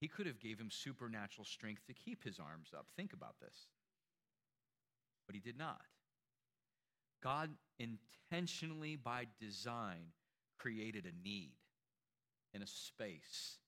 He 0.00 0.08
could 0.08 0.26
have 0.26 0.40
gave 0.40 0.58
him 0.58 0.68
supernatural 0.68 1.44
strength 1.44 1.86
to 1.86 1.94
keep 1.94 2.24
his 2.24 2.40
arms 2.40 2.70
up. 2.76 2.86
Think 2.96 3.12
about 3.12 3.36
this. 3.40 3.68
But 5.28 5.36
he 5.36 5.40
did 5.40 5.56
not. 5.56 5.82
God 7.22 7.50
intentionally 7.78 8.96
by 8.96 9.28
design 9.40 10.06
created 10.58 11.04
a 11.04 11.24
need 11.24 11.52
in 12.52 12.62
a 12.62 12.66
space 12.66 13.58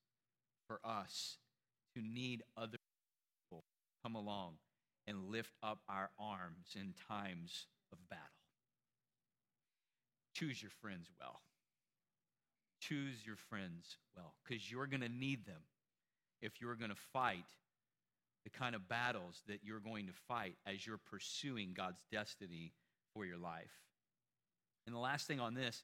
for 0.67 0.81
us 0.83 1.37
to 1.95 2.01
need 2.01 2.43
other 2.57 2.76
come 4.07 4.15
along 4.15 4.53
and 5.05 5.31
lift 5.31 5.53
up 5.61 5.79
our 5.89 6.09
arms 6.19 6.75
in 6.75 6.93
times 7.07 7.67
of 7.91 7.97
battle. 8.09 8.23
Choose 10.33 10.61
your 10.61 10.71
friends 10.81 11.07
well. 11.19 11.41
Choose 12.79 13.25
your 13.25 13.35
friends 13.35 13.97
well 14.15 14.33
because 14.43 14.71
you're 14.71 14.87
going 14.87 15.01
to 15.01 15.09
need 15.09 15.45
them 15.45 15.61
if 16.41 16.61
you're 16.61 16.75
going 16.75 16.91
to 16.91 16.97
fight 17.11 17.47
the 18.43 18.49
kind 18.49 18.75
of 18.75 18.87
battles 18.87 19.41
that 19.47 19.59
you're 19.63 19.79
going 19.79 20.07
to 20.07 20.13
fight 20.27 20.55
as 20.65 20.85
you're 20.85 20.99
pursuing 21.09 21.73
God's 21.75 22.03
destiny 22.11 22.71
for 23.13 23.25
your 23.25 23.37
life. 23.37 23.73
And 24.85 24.95
the 24.95 24.99
last 24.99 25.27
thing 25.27 25.41
on 25.41 25.53
this 25.53 25.83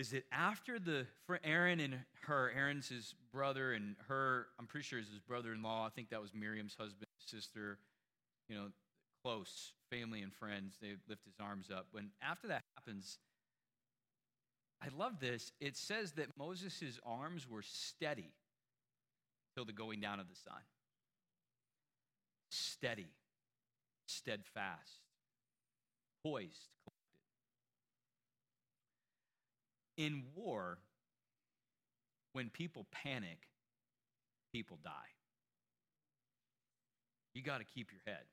is 0.00 0.12
that 0.12 0.24
after 0.32 0.78
the 0.78 1.06
for 1.26 1.38
Aaron 1.44 1.78
and 1.78 1.94
Hur, 2.22 2.50
Aaron's 2.56 2.88
his 2.88 3.14
brother 3.34 3.74
and 3.74 3.96
Hur, 4.08 4.46
I'm 4.58 4.66
pretty 4.66 4.84
sure 4.84 4.98
is 4.98 5.10
his 5.10 5.20
brother-in-law. 5.20 5.86
I 5.86 5.90
think 5.90 6.08
that 6.08 6.22
was 6.22 6.32
Miriam's 6.32 6.74
husband, 6.74 7.06
sister, 7.18 7.76
you 8.48 8.56
know, 8.56 8.68
close 9.22 9.72
family 9.90 10.22
and 10.22 10.32
friends. 10.32 10.76
They 10.80 10.94
lift 11.06 11.26
his 11.26 11.34
arms 11.38 11.66
up. 11.70 11.88
When 11.92 12.12
after 12.22 12.48
that 12.48 12.62
happens, 12.76 13.18
I 14.82 14.86
love 14.96 15.20
this. 15.20 15.52
It 15.60 15.76
says 15.76 16.12
that 16.12 16.28
Moses' 16.38 16.98
arms 17.04 17.46
were 17.46 17.62
steady 17.62 18.32
till 19.54 19.66
the 19.66 19.72
going 19.74 20.00
down 20.00 20.18
of 20.18 20.30
the 20.30 20.34
sun. 20.34 20.62
Steady, 22.50 23.12
steadfast, 24.06 25.00
poised, 26.24 26.70
In 30.00 30.22
war, 30.34 30.78
when 32.32 32.48
people 32.48 32.86
panic, 32.90 33.48
people 34.50 34.78
die. 34.82 34.90
You 37.34 37.42
got 37.42 37.58
to 37.58 37.64
keep 37.64 37.90
your 37.92 38.00
head. 38.06 38.24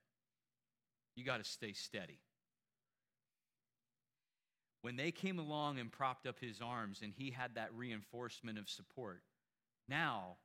You 1.17 1.25
got 1.25 1.43
to 1.43 1.43
stay 1.43 1.73
steady. 1.73 2.21
When 4.81 4.95
they 4.95 5.11
came 5.11 5.39
along 5.39 5.77
and 5.77 5.91
propped 5.91 6.25
up 6.25 6.39
his 6.39 6.61
arms 6.61 7.01
and 7.03 7.11
he 7.11 7.31
had 7.31 7.55
that 7.55 7.73
reinforcement 7.75 8.57
of 8.57 8.69
support, 8.69 9.23
now 9.89 10.37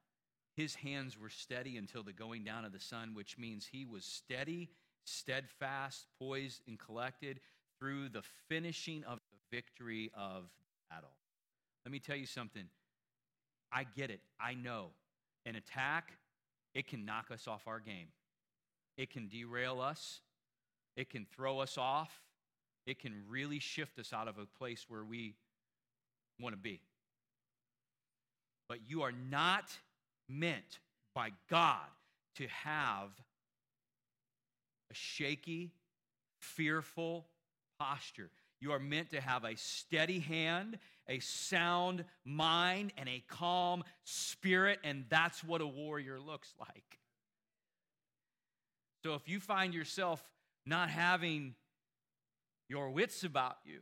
his 0.57 0.75
hands 0.75 1.17
were 1.17 1.31
steady 1.31 1.77
until 1.77 2.03
the 2.03 2.13
going 2.13 2.43
down 2.43 2.65
of 2.65 2.73
the 2.73 2.81
sun, 2.81 3.15
which 3.15 3.39
means 3.39 3.65
he 3.65 3.85
was 3.85 4.05
steady, 4.05 4.71
steadfast, 5.05 6.07
poised, 6.19 6.63
and 6.67 6.81
collected 6.81 7.39
through 7.79 8.09
the 8.09 8.25
finishing 8.49 9.05
of 9.05 9.21
the 9.31 9.57
victory 9.57 10.11
of 10.17 10.49
battle. 10.93 11.11
Let 11.85 11.93
me 11.93 11.99
tell 11.99 12.17
you 12.17 12.27
something. 12.27 12.65
I 13.73 13.85
get 13.85 14.11
it. 14.11 14.21
I 14.41 14.55
know. 14.55 14.89
An 15.47 15.57
attack, 15.57 16.13
it 16.75 16.87
can 16.87 17.05
knock 17.05 17.31
us 17.33 17.49
off 17.49 17.67
our 17.67 17.81
game. 17.81 18.09
It 18.97 19.11
can 19.11 19.29
derail 19.29 19.81
us. 19.81 20.21
It 20.97 21.11
can 21.11 21.27
throw 21.35 21.61
us 21.61 21.79
off. 21.79 22.11
It 22.87 22.99
can 22.99 23.23
really 23.29 23.59
shift 23.59 23.99
us 23.99 24.13
out 24.13 24.29
of 24.29 24.39
a 24.39 24.47
place 24.59 24.87
where 24.89 25.05
we 25.05 25.35
want 26.41 26.55
to 26.55 26.61
be. 26.61 26.81
But 28.69 28.79
you 28.87 29.03
are 29.03 29.13
not 29.13 29.71
meant 30.29 30.81
by 31.15 31.31
God 31.51 31.89
to 32.37 32.47
have 32.49 33.11
a 34.91 34.95
shaky, 34.95 35.73
fearful 36.39 37.27
posture. 37.79 38.31
You 38.62 38.70
are 38.70 38.79
meant 38.79 39.11
to 39.11 39.20
have 39.20 39.42
a 39.42 39.57
steady 39.57 40.20
hand, 40.20 40.79
a 41.09 41.18
sound 41.18 42.05
mind, 42.25 42.92
and 42.96 43.09
a 43.09 43.25
calm 43.27 43.83
spirit, 44.05 44.79
and 44.85 45.05
that's 45.09 45.42
what 45.42 45.61
a 45.61 45.66
warrior 45.66 46.20
looks 46.20 46.55
like. 46.61 47.01
So 49.03 49.14
if 49.14 49.29
you 49.29 49.40
find 49.40 49.75
yourself 49.75 50.22
not 50.64 50.90
having 50.90 51.57
your 52.68 52.90
wits 52.90 53.25
about 53.25 53.57
you, 53.64 53.81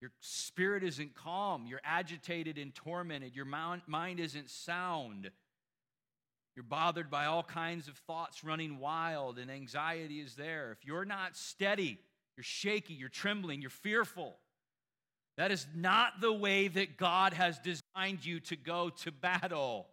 your 0.00 0.12
spirit 0.20 0.84
isn't 0.84 1.16
calm, 1.16 1.66
you're 1.66 1.80
agitated 1.82 2.58
and 2.58 2.72
tormented, 2.72 3.34
your 3.34 3.44
mind 3.44 4.20
isn't 4.20 4.50
sound, 4.50 5.32
you're 6.54 6.62
bothered 6.62 7.10
by 7.10 7.26
all 7.26 7.42
kinds 7.42 7.88
of 7.88 7.96
thoughts 8.06 8.44
running 8.44 8.78
wild, 8.78 9.40
and 9.40 9.50
anxiety 9.50 10.20
is 10.20 10.36
there. 10.36 10.70
If 10.70 10.86
you're 10.86 11.04
not 11.04 11.36
steady, 11.36 11.98
You're 12.36 12.44
shaky, 12.44 12.94
you're 12.94 13.08
trembling, 13.08 13.60
you're 13.60 13.70
fearful. 13.70 14.36
That 15.36 15.50
is 15.50 15.66
not 15.74 16.20
the 16.20 16.32
way 16.32 16.68
that 16.68 16.96
God 16.96 17.32
has 17.32 17.58
designed 17.58 18.24
you 18.24 18.40
to 18.40 18.56
go 18.56 18.90
to 19.04 19.12
battle. 19.12 19.86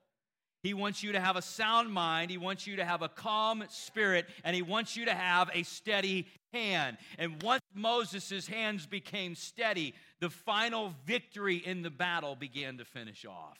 He 0.63 0.73
wants 0.73 1.03
you 1.03 1.11
to 1.11 1.19
have 1.19 1.35
a 1.35 1.41
sound 1.41 1.91
mind. 1.91 2.31
He 2.31 2.37
wants 2.37 2.65
you 2.65 2.77
to 2.77 2.85
have 2.85 3.01
a 3.01 3.09
calm 3.09 3.65
spirit, 3.69 4.25
and 4.45 4.55
he 4.55 4.61
wants 4.61 4.95
you 4.95 5.05
to 5.05 5.13
have 5.13 5.49
a 5.53 5.63
steady 5.63 6.25
hand. 6.53 6.97
And 7.17 7.43
once 7.43 7.61
Moses' 7.73 8.47
hands 8.47 8.85
became 8.85 9.35
steady, 9.35 9.93
the 10.21 10.29
final 10.29 10.93
victory 11.05 11.57
in 11.57 11.81
the 11.81 11.89
battle 11.89 12.37
began 12.37 12.77
to 12.77 12.85
finish 12.85 13.25
off. 13.25 13.57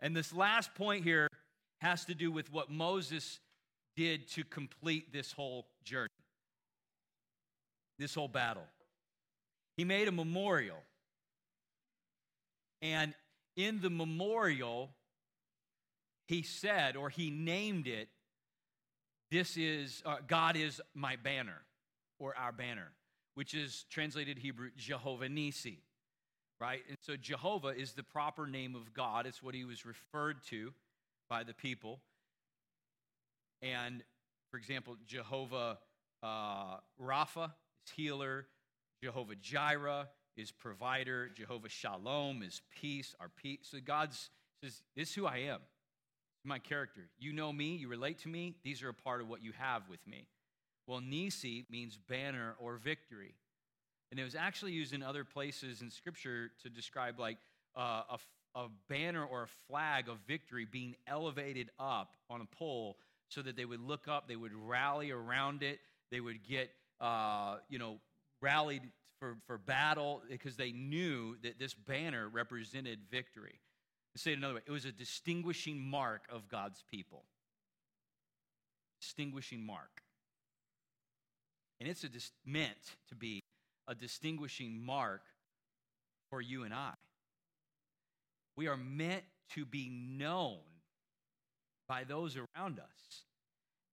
And 0.00 0.16
this 0.16 0.32
last 0.32 0.74
point 0.74 1.04
here 1.04 1.28
has 1.82 2.06
to 2.06 2.14
do 2.14 2.30
with 2.32 2.50
what 2.50 2.70
Moses 2.70 3.38
did 3.96 4.28
to 4.28 4.44
complete 4.44 5.12
this 5.12 5.32
whole 5.32 5.66
journey, 5.84 6.08
this 8.00 8.14
whole 8.14 8.28
battle. 8.28 8.64
He 9.76 9.84
made 9.84 10.08
a 10.08 10.12
memorial. 10.12 10.78
And 12.82 13.14
in 13.56 13.80
the 13.80 13.90
memorial, 13.90 14.90
he 16.26 16.42
said, 16.42 16.96
or 16.96 17.10
he 17.10 17.30
named 17.30 17.86
it, 17.86 18.08
This 19.30 19.56
is, 19.56 20.02
uh, 20.04 20.16
God 20.26 20.56
is 20.56 20.80
my 20.94 21.16
banner, 21.16 21.62
or 22.18 22.36
our 22.36 22.52
banner, 22.52 22.92
which 23.34 23.54
is 23.54 23.84
translated 23.90 24.38
Hebrew, 24.38 24.70
Jehovah 24.76 25.28
Nisi, 25.28 25.78
right? 26.60 26.80
And 26.88 26.96
so 27.00 27.16
Jehovah 27.16 27.68
is 27.68 27.92
the 27.92 28.02
proper 28.02 28.46
name 28.46 28.74
of 28.74 28.92
God. 28.94 29.26
It's 29.26 29.42
what 29.42 29.54
he 29.54 29.64
was 29.64 29.84
referred 29.84 30.42
to 30.48 30.72
by 31.28 31.44
the 31.44 31.54
people. 31.54 32.00
And 33.62 34.02
for 34.50 34.56
example, 34.56 34.96
Jehovah 35.06 35.78
uh, 36.22 36.76
Rapha 37.00 37.52
is 37.86 37.92
healer, 37.92 38.46
Jehovah 39.02 39.36
Jireh 39.36 40.08
is 40.36 40.50
provider. 40.50 41.28
Jehovah 41.28 41.68
Shalom 41.68 42.42
is 42.42 42.60
peace, 42.80 43.14
our 43.20 43.28
peace. 43.28 43.60
So 43.62 43.78
God 43.84 44.12
says, 44.12 44.82
This 44.96 45.10
is 45.10 45.14
who 45.14 45.26
I 45.26 45.38
am. 45.38 45.60
My 46.44 46.58
character. 46.58 47.08
You 47.18 47.32
know 47.32 47.52
me, 47.52 47.76
you 47.76 47.88
relate 47.88 48.20
to 48.20 48.28
me, 48.28 48.56
these 48.64 48.82
are 48.82 48.88
a 48.88 48.94
part 48.94 49.20
of 49.20 49.28
what 49.28 49.42
you 49.42 49.52
have 49.58 49.82
with 49.90 50.00
me. 50.06 50.26
Well, 50.86 51.00
Nisi 51.00 51.66
means 51.70 51.98
banner 52.08 52.54
or 52.58 52.76
victory. 52.76 53.34
And 54.10 54.18
it 54.18 54.24
was 54.24 54.34
actually 54.34 54.72
used 54.72 54.92
in 54.92 55.02
other 55.02 55.22
places 55.22 55.82
in 55.82 55.90
Scripture 55.90 56.50
to 56.62 56.70
describe 56.70 57.20
like 57.20 57.36
uh, 57.76 58.02
a, 58.10 58.58
a 58.58 58.68
banner 58.88 59.24
or 59.24 59.44
a 59.44 59.48
flag 59.68 60.08
of 60.08 60.16
victory 60.26 60.66
being 60.70 60.96
elevated 61.06 61.70
up 61.78 62.14
on 62.28 62.40
a 62.40 62.56
pole 62.56 62.96
so 63.28 63.42
that 63.42 63.54
they 63.54 63.64
would 63.64 63.80
look 63.80 64.08
up, 64.08 64.26
they 64.26 64.36
would 64.36 64.54
rally 64.54 65.10
around 65.12 65.62
it, 65.62 65.78
they 66.10 66.20
would 66.20 66.42
get, 66.42 66.70
uh, 67.00 67.56
you 67.68 67.78
know, 67.78 67.98
rallied 68.42 68.82
for, 69.18 69.36
for 69.46 69.58
battle 69.58 70.22
because 70.28 70.56
they 70.56 70.72
knew 70.72 71.36
that 71.42 71.58
this 71.58 71.74
banner 71.74 72.28
represented 72.28 73.00
victory. 73.10 73.60
To 74.14 74.18
say 74.20 74.32
it 74.32 74.38
another 74.38 74.54
way, 74.54 74.60
it 74.66 74.72
was 74.72 74.86
a 74.86 74.92
distinguishing 74.92 75.80
mark 75.80 76.22
of 76.30 76.48
God's 76.48 76.82
people. 76.90 77.24
Distinguishing 79.00 79.64
mark. 79.64 80.02
And 81.80 81.88
it's 81.88 82.04
a 82.04 82.08
dis- 82.08 82.32
meant 82.44 82.96
to 83.08 83.14
be 83.14 83.40
a 83.86 83.94
distinguishing 83.94 84.84
mark 84.84 85.22
for 86.30 86.40
you 86.40 86.64
and 86.64 86.74
I. 86.74 86.94
We 88.56 88.68
are 88.68 88.76
meant 88.76 89.24
to 89.54 89.64
be 89.64 89.88
known 89.88 90.58
by 91.88 92.04
those 92.04 92.36
around 92.36 92.78
us 92.78 93.24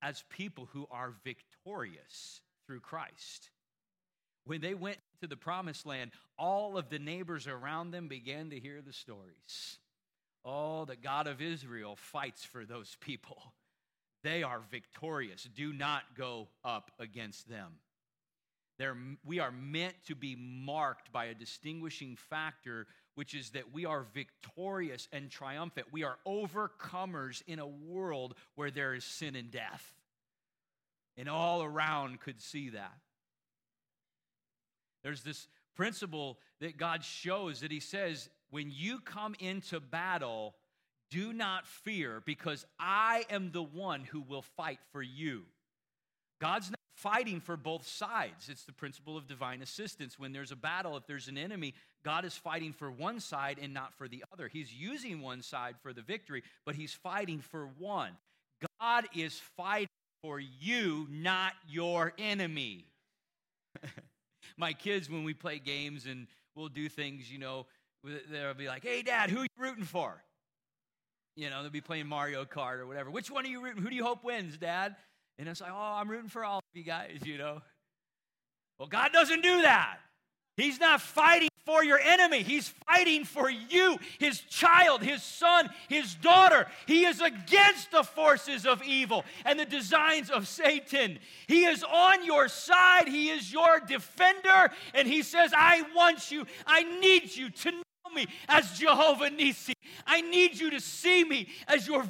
as 0.02 0.24
people 0.30 0.68
who 0.72 0.88
are 0.92 1.14
victorious 1.24 2.42
through 2.68 2.82
Christ. 2.82 3.50
When 4.46 4.62
they 4.62 4.74
went 4.74 4.98
to 5.22 5.28
the 5.28 5.36
promised 5.36 5.86
land, 5.86 6.12
all 6.38 6.78
of 6.78 6.90
the 6.90 7.00
neighbors 7.00 7.48
around 7.48 7.92
them 7.92 8.08
began 8.08 8.52
to 8.52 8.60
hear 8.60 8.82
the 8.82 8.94
stories. 8.94 9.80
Oh, 10.46 10.86
the 10.86 10.96
God 10.96 11.28
of 11.28 11.42
Israel 11.42 11.96
fights 11.96 12.46
for 12.46 12.64
those 12.64 12.96
people. 13.02 13.54
They 14.24 14.44
are 14.44 14.62
victorious. 14.72 15.44
Do 15.44 15.74
not 15.74 16.04
go 16.16 16.48
up 16.64 16.92
against 17.00 17.50
them. 17.50 17.80
They're, 18.78 18.96
we 19.26 19.40
are 19.40 19.52
meant 19.52 19.96
to 20.08 20.16
be 20.16 20.36
marked 20.36 21.12
by 21.12 21.26
a 21.26 21.34
distinguishing 21.34 22.16
factor, 22.30 22.86
which 23.16 23.34
is 23.34 23.50
that 23.52 23.74
we 23.74 23.86
are 23.86 24.06
victorious 24.14 25.08
and 25.12 25.32
triumphant. 25.32 25.88
We 25.92 26.04
are 26.04 26.18
overcomers 26.28 27.42
in 27.48 27.60
a 27.60 27.68
world 27.68 28.36
where 28.56 28.70
there 28.70 28.94
is 28.94 29.04
sin 29.04 29.36
and 29.36 29.50
death. 29.50 29.94
And 31.18 31.28
all 31.28 31.64
around 31.64 32.20
could 32.20 32.42
see 32.42 32.70
that. 32.70 32.94
There's 35.04 35.24
this 35.24 35.48
principle 35.76 36.38
that 36.60 36.78
God 36.78 37.04
shows 37.04 37.62
that 37.62 37.72
He 37.72 37.80
says, 37.80 38.30
when 38.50 38.72
you 38.72 39.00
come 39.00 39.36
into 39.40 39.80
battle, 39.80 40.56
do 41.10 41.34
not 41.34 41.66
fear 41.66 42.22
because 42.26 42.66
I 42.80 43.26
am 43.30 43.52
the 43.52 43.64
one 43.64 44.02
who 44.02 44.22
will 44.22 44.42
fight 44.42 44.80
for 44.92 45.02
you. 45.02 45.44
God's 46.40 46.70
not 46.70 46.80
fighting 46.96 47.40
for 47.40 47.56
both 47.56 47.88
sides. 47.88 48.50
It's 48.50 48.64
the 48.64 48.74
principle 48.74 49.18
of 49.18 49.28
divine 49.28 49.62
assistance. 49.62 50.20
When 50.20 50.34
there's 50.34 50.52
a 50.52 50.56
battle, 50.56 50.98
if 50.98 51.08
there's 51.08 51.28
an 51.28 51.38
enemy, 51.38 51.74
God 52.04 52.26
is 52.26 52.36
fighting 52.36 52.74
for 52.74 52.92
one 52.92 53.20
side 53.20 53.60
and 53.62 53.74
not 53.74 53.94
for 53.94 54.08
the 54.08 54.24
other. 54.34 54.48
He's 54.48 54.74
using 54.74 55.22
one 55.22 55.42
side 55.42 55.76
for 55.82 55.94
the 55.94 56.02
victory, 56.02 56.44
but 56.66 56.76
He's 56.76 56.94
fighting 56.94 57.40
for 57.40 57.70
one. 57.78 58.12
God 58.80 59.06
is 59.16 59.40
fighting 59.56 59.87
for 60.22 60.40
you, 60.40 61.08
not 61.10 61.54
your 61.68 62.14
enemy. 62.18 62.86
my 64.58 64.74
kids, 64.74 65.10
when 65.10 65.24
we 65.24 65.34
play 65.34 65.60
games 65.60 66.06
and 66.06 66.28
we'll 66.56 66.70
do 66.70 66.90
things, 66.90 67.32
you 67.32 67.40
know, 67.40 67.66
they'll 68.32 68.54
be 68.54 68.68
like, 68.68 68.84
hey, 68.84 69.02
dad, 69.02 69.30
who 69.30 69.40
are 69.40 69.44
you 69.44 69.50
rooting 69.58 69.84
for? 69.84 70.24
You 71.36 71.50
know, 71.50 71.62
they'll 71.62 71.72
be 71.72 71.82
playing 71.82 72.08
Mario 72.08 72.46
Kart 72.46 72.80
or 72.80 72.88
whatever. 72.88 73.12
Which 73.12 73.30
one 73.30 73.46
are 73.46 73.50
you 73.50 73.62
rooting? 73.62 73.82
Who 73.82 73.90
do 73.90 73.96
you 73.96 74.04
hope 74.04 74.24
wins, 74.24 74.58
dad? 74.58 74.96
And 75.38 75.48
it's 75.48 75.62
like, 75.62 75.72
oh, 75.72 75.94
I'm 75.96 76.10
rooting 76.10 76.30
for 76.30 76.44
all 76.44 76.58
of 76.58 76.64
you 76.74 76.84
guys, 76.84 77.20
you 77.24 77.38
know. 77.38 77.62
Well, 78.80 78.88
God 78.88 79.12
doesn't 79.14 79.42
do 79.42 79.62
that. 79.62 79.98
He's 80.58 80.80
not 80.80 81.02
fighting 81.02 81.50
for 81.68 81.84
your 81.84 82.00
enemy. 82.00 82.42
He's 82.42 82.74
fighting 82.88 83.26
for 83.26 83.50
you, 83.50 83.98
his 84.20 84.40
child, 84.40 85.04
his 85.04 85.22
son, 85.22 85.70
his 85.88 86.16
daughter. 86.16 86.66
He 86.88 87.06
is 87.06 87.22
against 87.22 87.92
the 87.92 88.04
forces 88.04 88.66
of 88.66 88.82
evil 88.84 89.24
and 89.46 89.60
the 89.60 89.66
designs 89.66 90.32
of 90.32 90.48
Satan. 90.48 91.20
He 91.46 91.66
is 91.66 91.84
on 91.84 92.26
your 92.26 92.48
side. 92.48 93.08
He 93.08 93.30
is 93.30 93.54
your 93.54 93.82
defender. 93.82 94.72
And 94.94 95.08
he 95.08 95.22
says, 95.22 95.54
I 95.56 95.84
want 95.96 96.32
you, 96.32 96.46
I 96.66 96.84
need 97.00 97.36
you 97.36 97.50
to 97.50 97.72
know 97.72 98.16
me 98.16 98.28
as 98.48 98.80
Jehovah 98.80 99.30
Nisi. 99.30 99.74
I 100.08 100.22
need 100.22 100.60
you 100.60 100.72
to 100.72 100.80
see 100.80 101.24
me 101.24 101.50
as 101.68 101.86
your 101.86 102.04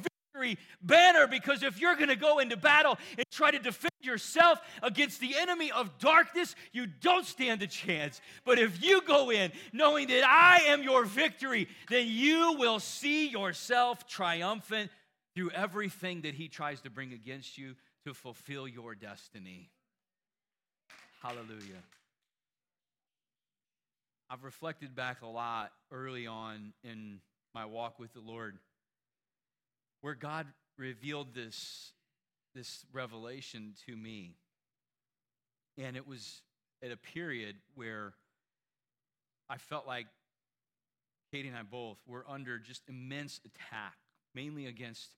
banner 0.82 1.26
because 1.26 1.62
if 1.62 1.80
you're 1.80 1.96
going 1.96 2.08
to 2.08 2.16
go 2.16 2.38
into 2.38 2.56
battle 2.56 2.98
and 3.16 3.24
try 3.30 3.50
to 3.50 3.58
defend 3.58 3.92
yourself 4.00 4.60
against 4.82 5.20
the 5.20 5.36
enemy 5.36 5.70
of 5.70 5.98
darkness, 5.98 6.54
you 6.72 6.86
don't 6.86 7.26
stand 7.26 7.62
a 7.62 7.66
chance. 7.66 8.20
But 8.44 8.58
if 8.58 8.82
you 8.82 9.02
go 9.02 9.30
in 9.30 9.52
knowing 9.72 10.08
that 10.08 10.24
I 10.26 10.60
am 10.68 10.82
your 10.82 11.04
victory, 11.04 11.68
then 11.90 12.06
you 12.08 12.56
will 12.58 12.80
see 12.80 13.28
yourself 13.28 14.06
triumphant 14.06 14.90
through 15.34 15.50
everything 15.50 16.22
that 16.22 16.34
he 16.34 16.48
tries 16.48 16.80
to 16.82 16.90
bring 16.90 17.12
against 17.12 17.58
you 17.58 17.74
to 18.04 18.14
fulfill 18.14 18.66
your 18.66 18.94
destiny. 18.94 19.70
Hallelujah. 21.22 21.82
I've 24.30 24.44
reflected 24.44 24.94
back 24.94 25.22
a 25.22 25.26
lot 25.26 25.72
early 25.90 26.26
on 26.26 26.72
in 26.84 27.20
my 27.54 27.64
walk 27.64 27.98
with 27.98 28.12
the 28.12 28.20
Lord 28.20 28.58
where 30.00 30.14
God 30.14 30.46
revealed 30.76 31.34
this, 31.34 31.92
this 32.54 32.84
revelation 32.92 33.74
to 33.86 33.96
me. 33.96 34.36
And 35.76 35.96
it 35.96 36.06
was 36.06 36.42
at 36.82 36.90
a 36.92 36.96
period 36.96 37.56
where 37.74 38.14
I 39.48 39.58
felt 39.58 39.86
like 39.86 40.06
Katie 41.32 41.48
and 41.48 41.56
I 41.56 41.62
both 41.62 41.98
were 42.06 42.24
under 42.28 42.58
just 42.58 42.82
immense 42.88 43.40
attack, 43.44 43.96
mainly 44.34 44.66
against 44.66 45.10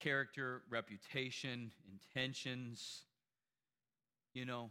character, 0.00 0.62
reputation, 0.70 1.72
intentions, 1.90 3.02
you 4.34 4.44
know, 4.44 4.70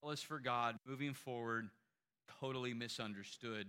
zealous 0.00 0.22
for 0.22 0.38
God, 0.38 0.78
moving 0.86 1.14
forward, 1.14 1.70
totally 2.40 2.74
misunderstood 2.74 3.66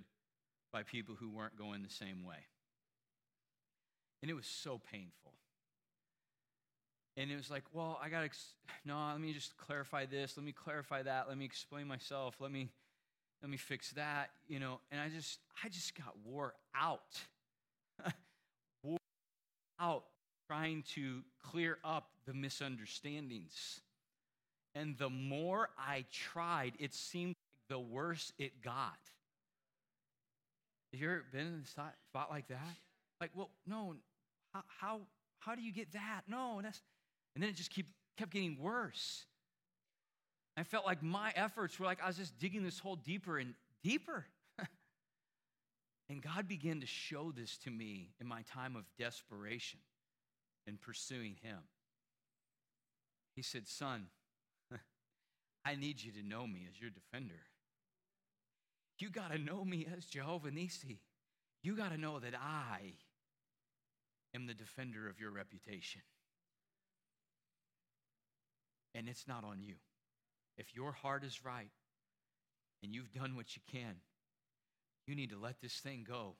by 0.72 0.84
people 0.84 1.16
who 1.16 1.30
weren't 1.30 1.58
going 1.58 1.84
the 1.84 1.90
same 1.90 2.24
way. 2.24 2.38
And 4.22 4.30
it 4.30 4.34
was 4.34 4.46
so 4.46 4.80
painful. 4.92 5.34
And 7.18 7.30
it 7.30 7.36
was 7.36 7.50
like, 7.50 7.64
well, 7.74 8.00
I 8.02 8.10
got 8.10 8.22
to, 8.22 8.30
no, 8.86 8.98
let 9.12 9.20
me 9.20 9.34
just 9.34 9.58
clarify 9.58 10.06
this. 10.06 10.38
Let 10.38 10.46
me 10.46 10.54
clarify 10.54 11.04
that. 11.04 11.28
Let 11.28 11.38
me 11.38 11.46
explain 11.46 11.88
myself. 11.88 12.36
Let 12.40 12.52
me, 12.52 12.70
let 13.42 13.50
me 13.50 13.58
fix 13.58 13.92
that, 13.92 14.30
you 14.48 14.60
know. 14.60 14.80
And 14.92 15.02
I 15.02 15.10
just, 15.10 15.40
I 15.64 15.70
just 15.70 15.96
got 15.98 16.14
wore 16.26 16.54
out. 16.76 17.20
wore 18.84 18.98
out 19.80 20.04
trying 20.48 20.84
to 20.96 21.22
clear 21.44 21.80
up 21.84 22.10
the 22.26 22.34
misunderstandings. 22.34 23.82
And 24.74 24.98
the 24.98 25.10
more 25.10 25.70
I 25.78 26.06
tried, 26.12 26.74
it 26.80 26.94
seemed 26.94 27.30
like 27.30 27.70
the 27.70 27.80
worse 27.80 28.32
it 28.38 28.62
got. 28.62 29.00
Have 30.92 31.02
you 31.02 31.10
ever 31.10 31.24
been 31.32 31.48
in 31.48 31.64
a 31.64 31.68
spot 31.68 32.30
like 32.30 32.48
that? 32.48 32.76
Like, 33.20 33.32
well, 33.36 33.50
no, 33.68 33.96
how, 34.54 34.64
how, 34.80 35.02
how 35.40 35.56
do 35.56 35.62
you 35.62 35.72
get 35.72 35.94
that? 35.94 36.22
No, 36.28 36.60
that's, 36.62 36.82
and 37.36 37.44
then 37.44 37.50
it 37.50 37.56
just 37.56 37.72
keep, 37.72 37.88
kept 38.18 38.32
getting 38.32 38.58
worse. 38.60 39.26
I 40.58 40.64
felt 40.64 40.86
like 40.86 41.02
my 41.02 41.32
efforts 41.36 41.80
were 41.80 41.86
like 41.86 42.04
I 42.04 42.08
was 42.08 42.18
just 42.18 42.38
digging 42.38 42.64
this 42.64 42.80
hole 42.80 42.96
deeper 42.96 43.38
and 43.38 43.54
deeper. 43.84 44.26
and 46.10 46.22
God 46.22 46.48
began 46.48 46.82
to 46.82 46.88
show 46.88 47.32
this 47.32 47.58
to 47.60 47.72
me 47.72 48.10
in 48.20 48.28
my 48.28 48.42
time 48.44 48.76
of 48.76 48.84
desperation 49.00 49.80
in 50.68 50.78
pursuing 50.78 51.38
Him. 51.42 51.60
He 53.36 53.42
said, 53.42 53.68
Son, 53.68 54.08
I 55.66 55.76
need 55.76 56.04
you 56.04 56.12
to 56.12 56.24
know 56.24 56.46
me 56.46 56.68
as 56.70 56.80
your 56.80 56.90
defender. 56.90 57.40
You 59.00 59.10
got 59.10 59.32
to 59.32 59.40
know 59.40 59.66
me 59.66 59.88
as 59.98 60.06
Jehovah 60.06 60.52
Nisi. 60.52 61.00
You 61.64 61.76
got 61.76 61.92
to 61.92 61.98
know 61.98 62.20
that 62.20 62.36
I 62.36 62.94
am 64.34 64.48
the 64.48 64.54
defender 64.54 65.08
of 65.10 65.20
your 65.20 65.32
reputation. 65.32 66.02
And 68.94 69.08
it's 69.08 69.28
not 69.28 69.44
on 69.44 69.62
you. 69.62 69.76
If 70.58 70.76
your 70.76 70.92
heart 70.92 71.24
is 71.24 71.46
right 71.46 71.72
and 72.84 72.94
you've 72.94 73.14
done 73.14 73.36
what 73.36 73.56
you 73.56 73.62
can, 73.72 73.96
you 75.08 75.16
need 75.16 75.32
to 75.32 75.40
let 75.40 75.62
this 75.62 75.76
thing 75.76 76.06
go 76.08 76.36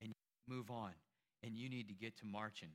and 0.00 0.12
move 0.48 0.70
on. 0.70 0.92
And 1.42 1.56
you 1.58 1.68
need 1.68 1.88
to 1.88 1.94
get 1.94 2.16
to 2.18 2.26
marching. 2.26 2.70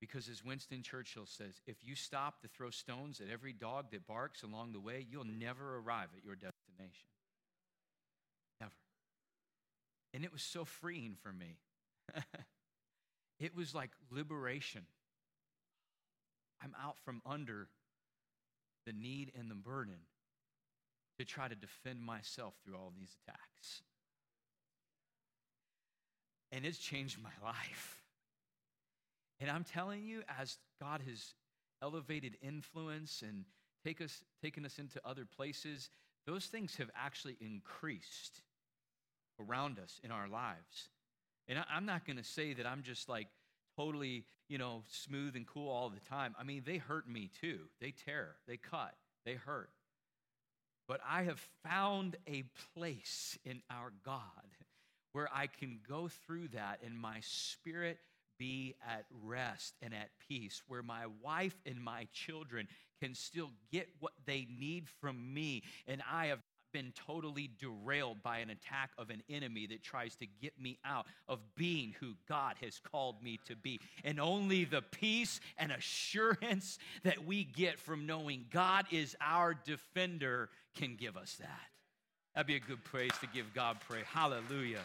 Because 0.00 0.28
as 0.30 0.42
Winston 0.42 0.82
Churchill 0.82 1.26
says, 1.26 1.60
if 1.66 1.76
you 1.82 1.94
stop 1.94 2.40
to 2.40 2.48
throw 2.48 2.70
stones 2.70 3.20
at 3.20 3.30
every 3.30 3.52
dog 3.52 3.90
that 3.92 4.06
barks 4.06 4.42
along 4.42 4.72
the 4.72 4.80
way, 4.80 5.06
you'll 5.10 5.24
never 5.24 5.76
arrive 5.76 6.08
at 6.16 6.24
your 6.24 6.34
destination. 6.34 7.08
Never. 8.58 8.72
And 10.14 10.24
it 10.24 10.32
was 10.32 10.42
so 10.42 10.64
freeing 10.64 11.16
for 11.22 11.32
me. 11.32 11.58
it 13.40 13.56
was 13.56 13.74
like 13.74 13.90
liberation. 14.10 14.82
I'm 16.62 16.74
out 16.80 16.98
from 17.04 17.22
under 17.24 17.68
the 18.86 18.92
need 18.92 19.32
and 19.36 19.50
the 19.50 19.54
burden 19.54 19.98
to 21.18 21.24
try 21.24 21.48
to 21.48 21.54
defend 21.54 22.02
myself 22.02 22.54
through 22.64 22.76
all 22.76 22.92
these 22.96 23.16
attacks. 23.26 23.82
And 26.52 26.64
it's 26.64 26.78
changed 26.78 27.18
my 27.22 27.30
life. 27.42 28.02
And 29.38 29.50
I'm 29.50 29.64
telling 29.64 30.04
you, 30.04 30.22
as 30.38 30.58
God 30.80 31.00
has 31.08 31.34
elevated 31.82 32.36
influence 32.42 33.22
and 33.26 33.44
take 33.84 34.00
us, 34.02 34.22
taken 34.42 34.66
us 34.66 34.78
into 34.78 35.00
other 35.04 35.24
places, 35.24 35.88
those 36.26 36.46
things 36.46 36.76
have 36.76 36.90
actually 36.94 37.36
increased 37.40 38.42
around 39.40 39.78
us 39.78 39.98
in 40.04 40.10
our 40.10 40.28
lives. 40.28 40.90
And 41.48 41.58
I, 41.58 41.64
I'm 41.74 41.86
not 41.86 42.06
going 42.06 42.16
to 42.16 42.24
say 42.24 42.54
that 42.54 42.66
I'm 42.66 42.82
just 42.82 43.08
like 43.08 43.28
totally, 43.76 44.24
you 44.48 44.58
know, 44.58 44.82
smooth 44.88 45.36
and 45.36 45.46
cool 45.46 45.70
all 45.70 45.90
the 45.90 46.00
time. 46.08 46.34
I 46.38 46.44
mean, 46.44 46.62
they 46.64 46.78
hurt 46.78 47.08
me 47.08 47.30
too. 47.40 47.60
They 47.80 47.92
tear, 47.92 48.36
they 48.46 48.56
cut, 48.56 48.94
they 49.24 49.34
hurt. 49.34 49.70
But 50.88 51.00
I 51.08 51.22
have 51.22 51.40
found 51.64 52.16
a 52.26 52.44
place 52.74 53.38
in 53.44 53.62
our 53.70 53.92
God 54.04 54.20
where 55.12 55.28
I 55.32 55.46
can 55.46 55.78
go 55.88 56.08
through 56.08 56.48
that 56.48 56.80
and 56.84 56.98
my 56.98 57.18
spirit 57.20 57.98
be 58.38 58.74
at 58.88 59.04
rest 59.22 59.74
and 59.82 59.92
at 59.92 60.08
peace, 60.28 60.62
where 60.66 60.82
my 60.82 61.04
wife 61.22 61.54
and 61.66 61.80
my 61.80 62.08
children 62.12 62.66
can 63.00 63.14
still 63.14 63.50
get 63.70 63.88
what 64.00 64.12
they 64.26 64.46
need 64.58 64.88
from 65.00 65.34
me, 65.34 65.62
and 65.86 66.02
I 66.10 66.26
have 66.26 66.40
been 66.72 66.92
totally 67.06 67.50
derailed 67.58 68.22
by 68.22 68.38
an 68.38 68.50
attack 68.50 68.90
of 68.98 69.10
an 69.10 69.22
enemy 69.28 69.66
that 69.66 69.82
tries 69.82 70.16
to 70.16 70.26
get 70.40 70.60
me 70.60 70.78
out 70.84 71.06
of 71.28 71.38
being 71.56 71.94
who 72.00 72.14
God 72.28 72.56
has 72.62 72.80
called 72.90 73.22
me 73.22 73.38
to 73.46 73.56
be. 73.56 73.80
And 74.04 74.20
only 74.20 74.64
the 74.64 74.82
peace 74.82 75.40
and 75.58 75.72
assurance 75.72 76.78
that 77.02 77.24
we 77.24 77.44
get 77.44 77.78
from 77.78 78.06
knowing 78.06 78.46
God 78.50 78.86
is 78.90 79.16
our 79.20 79.54
defender 79.54 80.50
can 80.74 80.96
give 80.96 81.16
us 81.16 81.36
that. 81.40 81.60
That'd 82.34 82.46
be 82.46 82.56
a 82.56 82.60
good 82.60 82.84
praise 82.84 83.12
to 83.20 83.26
give 83.26 83.52
God 83.54 83.78
praise. 83.88 84.04
Hallelujah. 84.06 84.78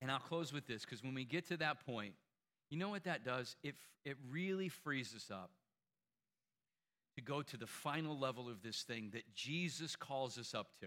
And 0.00 0.10
I'll 0.10 0.18
close 0.18 0.52
with 0.52 0.66
this 0.66 0.84
because 0.84 1.02
when 1.02 1.14
we 1.14 1.24
get 1.24 1.46
to 1.48 1.56
that 1.58 1.84
point, 1.86 2.14
you 2.70 2.78
know 2.78 2.88
what 2.88 3.04
that 3.04 3.24
does? 3.24 3.56
It, 3.62 3.76
it 4.04 4.16
really 4.30 4.68
frees 4.68 5.14
us 5.14 5.30
up 5.30 5.50
to 7.16 7.20
go 7.20 7.42
to 7.42 7.56
the 7.56 7.66
final 7.66 8.18
level 8.18 8.48
of 8.48 8.62
this 8.62 8.82
thing 8.82 9.10
that 9.12 9.34
Jesus 9.34 9.96
calls 9.96 10.38
us 10.38 10.54
up 10.54 10.68
to, 10.80 10.86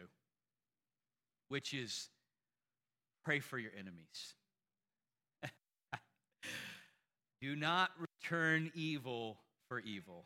which 1.49 1.73
is 1.73 2.09
pray 3.23 3.39
for 3.39 3.57
your 3.57 3.71
enemies. 3.77 4.33
Do 7.41 7.55
not 7.55 7.91
return 7.99 8.71
evil 8.73 9.37
for 9.67 9.79
evil. 9.79 10.25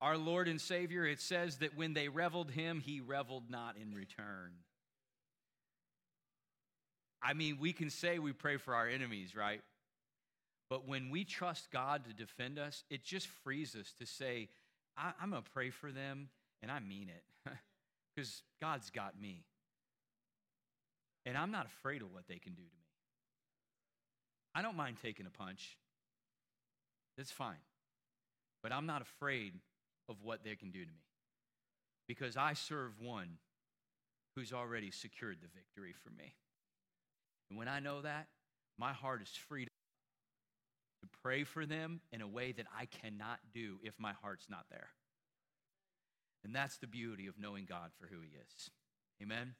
Our 0.00 0.16
Lord 0.16 0.48
and 0.48 0.60
Savior, 0.60 1.04
it 1.04 1.20
says 1.20 1.58
that 1.58 1.76
when 1.76 1.92
they 1.92 2.08
reveled 2.08 2.50
him, 2.50 2.80
he 2.80 3.00
reveled 3.00 3.50
not 3.50 3.76
in 3.76 3.94
return. 3.94 4.52
I 7.22 7.34
mean, 7.34 7.58
we 7.60 7.72
can 7.72 7.90
say 7.90 8.18
we 8.18 8.32
pray 8.32 8.56
for 8.56 8.74
our 8.74 8.88
enemies, 8.88 9.36
right? 9.36 9.60
But 10.70 10.88
when 10.88 11.10
we 11.10 11.24
trust 11.24 11.70
God 11.70 12.04
to 12.06 12.14
defend 12.14 12.58
us, 12.58 12.84
it 12.88 13.04
just 13.04 13.26
frees 13.26 13.74
us 13.74 13.92
to 13.98 14.06
say, 14.06 14.48
I, 15.00 15.12
am 15.22 15.30
going 15.30 15.42
to 15.42 15.50
pray 15.50 15.70
for 15.70 15.90
them, 15.90 16.28
and 16.62 16.70
I 16.70 16.78
mean 16.80 17.08
it 17.08 17.52
because 18.14 18.42
God's 18.60 18.90
got 18.90 19.20
me. 19.20 19.44
And 21.24 21.36
I'm 21.36 21.50
not 21.50 21.66
afraid 21.66 22.02
of 22.02 22.12
what 22.12 22.28
they 22.28 22.38
can 22.38 22.52
do 22.52 22.62
to 22.62 22.68
me. 22.68 22.84
I 24.54 24.62
don't 24.62 24.76
mind 24.76 24.96
taking 25.02 25.26
a 25.26 25.30
punch, 25.30 25.78
that's 27.16 27.30
fine. 27.30 27.56
But 28.62 28.72
I'm 28.72 28.86
not 28.86 29.00
afraid 29.00 29.54
of 30.08 30.16
what 30.22 30.44
they 30.44 30.54
can 30.54 30.70
do 30.70 30.84
to 30.84 30.90
me 30.90 31.06
because 32.06 32.36
I 32.36 32.52
serve 32.52 32.92
one 33.00 33.38
who's 34.34 34.52
already 34.52 34.90
secured 34.90 35.38
the 35.40 35.48
victory 35.54 35.92
for 35.92 36.10
me. 36.10 36.34
And 37.48 37.58
when 37.58 37.68
I 37.68 37.80
know 37.80 38.02
that, 38.02 38.26
my 38.78 38.92
heart 38.92 39.22
is 39.22 39.28
free 39.28 39.66
to 41.00 41.08
pray 41.22 41.44
for 41.44 41.66
them 41.66 42.00
in 42.12 42.20
a 42.20 42.28
way 42.28 42.52
that 42.52 42.66
I 42.76 42.86
cannot 42.86 43.38
do 43.52 43.78
if 43.82 43.94
my 43.98 44.12
heart's 44.22 44.48
not 44.48 44.66
there. 44.70 44.88
And 46.44 46.54
that's 46.54 46.78
the 46.78 46.86
beauty 46.86 47.26
of 47.26 47.38
knowing 47.38 47.66
God 47.66 47.90
for 47.98 48.06
who 48.06 48.20
He 48.20 48.28
is. 48.28 48.70
Amen? 49.22 49.54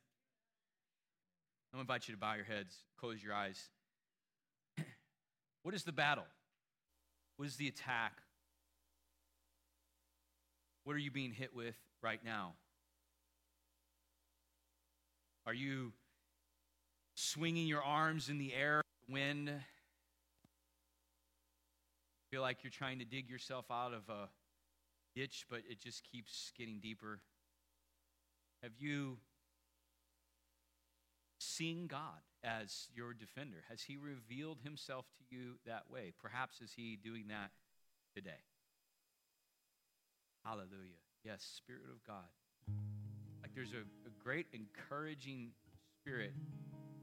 To 1.73 1.81
invite 1.81 2.09
you 2.09 2.15
to 2.15 2.21
bow 2.21 2.35
your 2.35 2.45
heads, 2.45 2.75
close 2.99 3.23
your 3.23 3.35
eyes. 3.35 3.69
what 5.63 5.75
is 5.75 5.85
the 5.85 5.93
battle? 5.93 6.27
What 7.37 7.47
is 7.47 7.57
the 7.57 7.69
attack? 7.69 8.15
What 10.85 10.97
are 10.97 11.01
you 11.01 11.11
being 11.11 11.33
hit 11.33 11.55
with 11.55 11.77
right 12.03 12.21
now? 12.25 12.55
Are 15.47 15.55
you 15.55 15.93
swinging 17.15 17.67
your 17.67 17.83
arms 17.83 18.29
in 18.29 18.39
the 18.39 18.53
air, 18.55 18.83
wind? 19.09 19.51
Feel 22.31 22.43
like 22.43 22.59
you're 22.63 22.71
trying 22.71 23.01
to 23.01 23.05
dig 23.05 23.29
yourself 23.29 23.65
out 23.71 23.93
of 23.93 24.09
a 24.09 24.29
ditch, 25.17 25.47
but 25.51 25.63
it 25.69 25.81
just 25.81 26.05
keeps 26.11 26.53
getting 26.57 26.79
deeper. 26.79 27.21
Have 28.63 28.73
you 28.79 29.19
seen 31.39 31.89
God 31.89 32.21
as 32.45 32.89
your 32.95 33.15
defender? 33.15 33.65
Has 33.69 33.83
He 33.83 33.97
revealed 33.97 34.59
Himself 34.63 35.07
to 35.19 35.35
you 35.35 35.55
that 35.67 35.91
way? 35.91 36.13
Perhaps 36.23 36.61
is 36.61 36.73
He 36.77 36.97
doing 37.03 37.25
that 37.29 37.51
today? 38.15 38.45
Hallelujah. 40.45 41.03
Yes, 41.25 41.43
Spirit 41.43 41.91
of 41.91 42.05
God. 42.07 42.29
Like 43.43 43.55
there's 43.55 43.73
a, 43.73 43.83
a 44.07 44.11
great 44.23 44.47
encouraging 44.53 45.51
spirit 46.01 46.33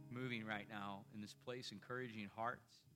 moving 0.10 0.46
right 0.46 0.68
now 0.70 1.02
in 1.14 1.22
this 1.22 1.36
place, 1.46 1.72
encouraging 1.72 2.30
hearts. 2.36 2.87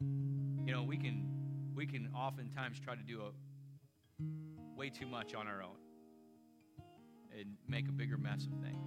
You 0.00 0.72
know, 0.72 0.82
we 0.82 0.96
can 0.96 1.28
we 1.74 1.86
can 1.86 2.10
oftentimes 2.14 2.78
try 2.80 2.94
to 2.94 3.02
do 3.02 3.22
a 3.22 4.76
way 4.76 4.90
too 4.90 5.06
much 5.06 5.34
on 5.34 5.46
our 5.46 5.62
own 5.62 5.76
and 7.38 7.56
make 7.68 7.88
a 7.88 7.92
bigger 7.92 8.16
mess 8.16 8.46
of 8.46 8.60
things. 8.62 8.86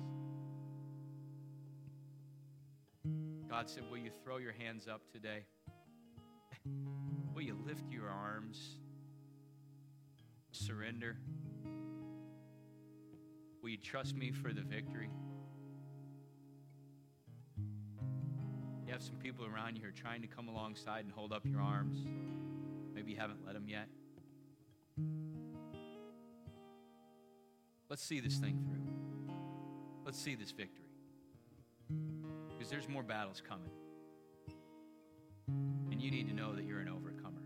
God 3.50 3.70
said, 3.70 3.84
Will 3.90 3.98
you 3.98 4.12
throw 4.24 4.38
your 4.38 4.54
hands 4.54 4.88
up 4.88 5.02
today? 5.12 5.46
Will 7.34 7.44
you 7.44 7.58
lift 7.66 7.92
your 7.92 8.10
arms? 8.10 8.80
Surrender. 10.52 11.18
Will 13.62 13.70
you 13.70 13.78
trust 13.78 14.16
me 14.16 14.32
for 14.32 14.54
the 14.54 14.62
victory? 14.62 15.10
Have 18.94 19.02
some 19.02 19.16
people 19.16 19.44
around 19.44 19.76
you 19.76 19.82
who 19.82 19.88
are 19.88 19.92
trying 19.92 20.22
to 20.22 20.28
come 20.28 20.48
alongside 20.48 21.04
and 21.04 21.12
hold 21.12 21.34
up 21.34 21.44
your 21.48 21.60
arms. 21.60 22.06
Maybe 22.94 23.12
you 23.12 23.18
haven't 23.18 23.44
let 23.44 23.56
them 23.56 23.68
yet. 23.68 23.88
Let's 27.90 28.04
see 28.04 28.20
this 28.20 28.38
thing 28.38 28.64
through. 28.64 29.34
Let's 30.06 30.20
see 30.20 30.36
this 30.36 30.52
victory. 30.52 30.86
Because 32.50 32.70
there's 32.70 32.88
more 32.88 33.02
battles 33.02 33.42
coming. 33.42 33.72
And 35.92 36.00
you 36.00 36.12
need 36.12 36.28
to 36.28 36.36
know 36.36 36.54
that 36.54 36.64
you're 36.64 36.80
an 36.80 36.88
overcomer. 36.88 37.42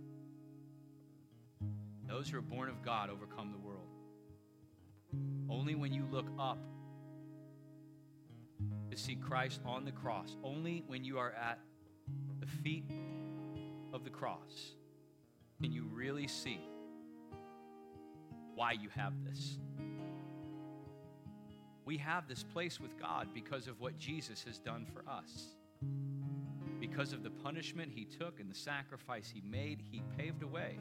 Those 2.10 2.30
who 2.30 2.39
are 2.39 2.41
born 2.41 2.68
of 2.68 2.84
God 2.84 3.10
overcome 3.10 3.54
the 3.54 3.66
world. 3.66 3.88
Only 5.50 5.76
when 5.76 5.93
you 5.93 6.06
look 6.12 6.28
up 6.38 6.60
to 8.89 8.97
see 8.97 9.16
Christ 9.16 9.62
on 9.66 9.86
the 9.86 9.91
cross, 9.91 10.36
only 10.43 10.84
when 10.88 11.03
you 11.03 11.18
are 11.18 11.32
at 11.32 11.60
the 12.39 12.47
feet 12.47 12.91
of 13.93 14.03
the 14.03 14.10
cross, 14.10 14.74
can 15.62 15.72
you 15.72 15.86
really 15.93 16.28
see 16.28 16.60
why 18.55 18.72
you 18.72 18.89
have 18.89 19.14
this. 19.24 19.60
We 21.86 21.97
have 21.97 22.28
this 22.28 22.43
place 22.43 22.80
with 22.80 22.99
God 22.99 23.30
because 23.34 23.68
of 23.68 23.80
what 23.80 23.97
Jesus 23.97 24.43
has 24.43 24.58
done 24.58 24.86
for 24.86 25.10
us. 25.10 25.55
Because 26.80 27.14
of 27.14 27.24
the 27.24 27.30
punishment 27.30 27.91
he 27.93 28.05
took 28.05 28.39
and 28.39 28.49
the 28.49 28.55
sacrifice 28.55 29.32
he 29.34 29.41
made, 29.41 29.82
he 29.91 30.03
paved 30.18 30.43
a 30.43 30.47
way 30.47 30.80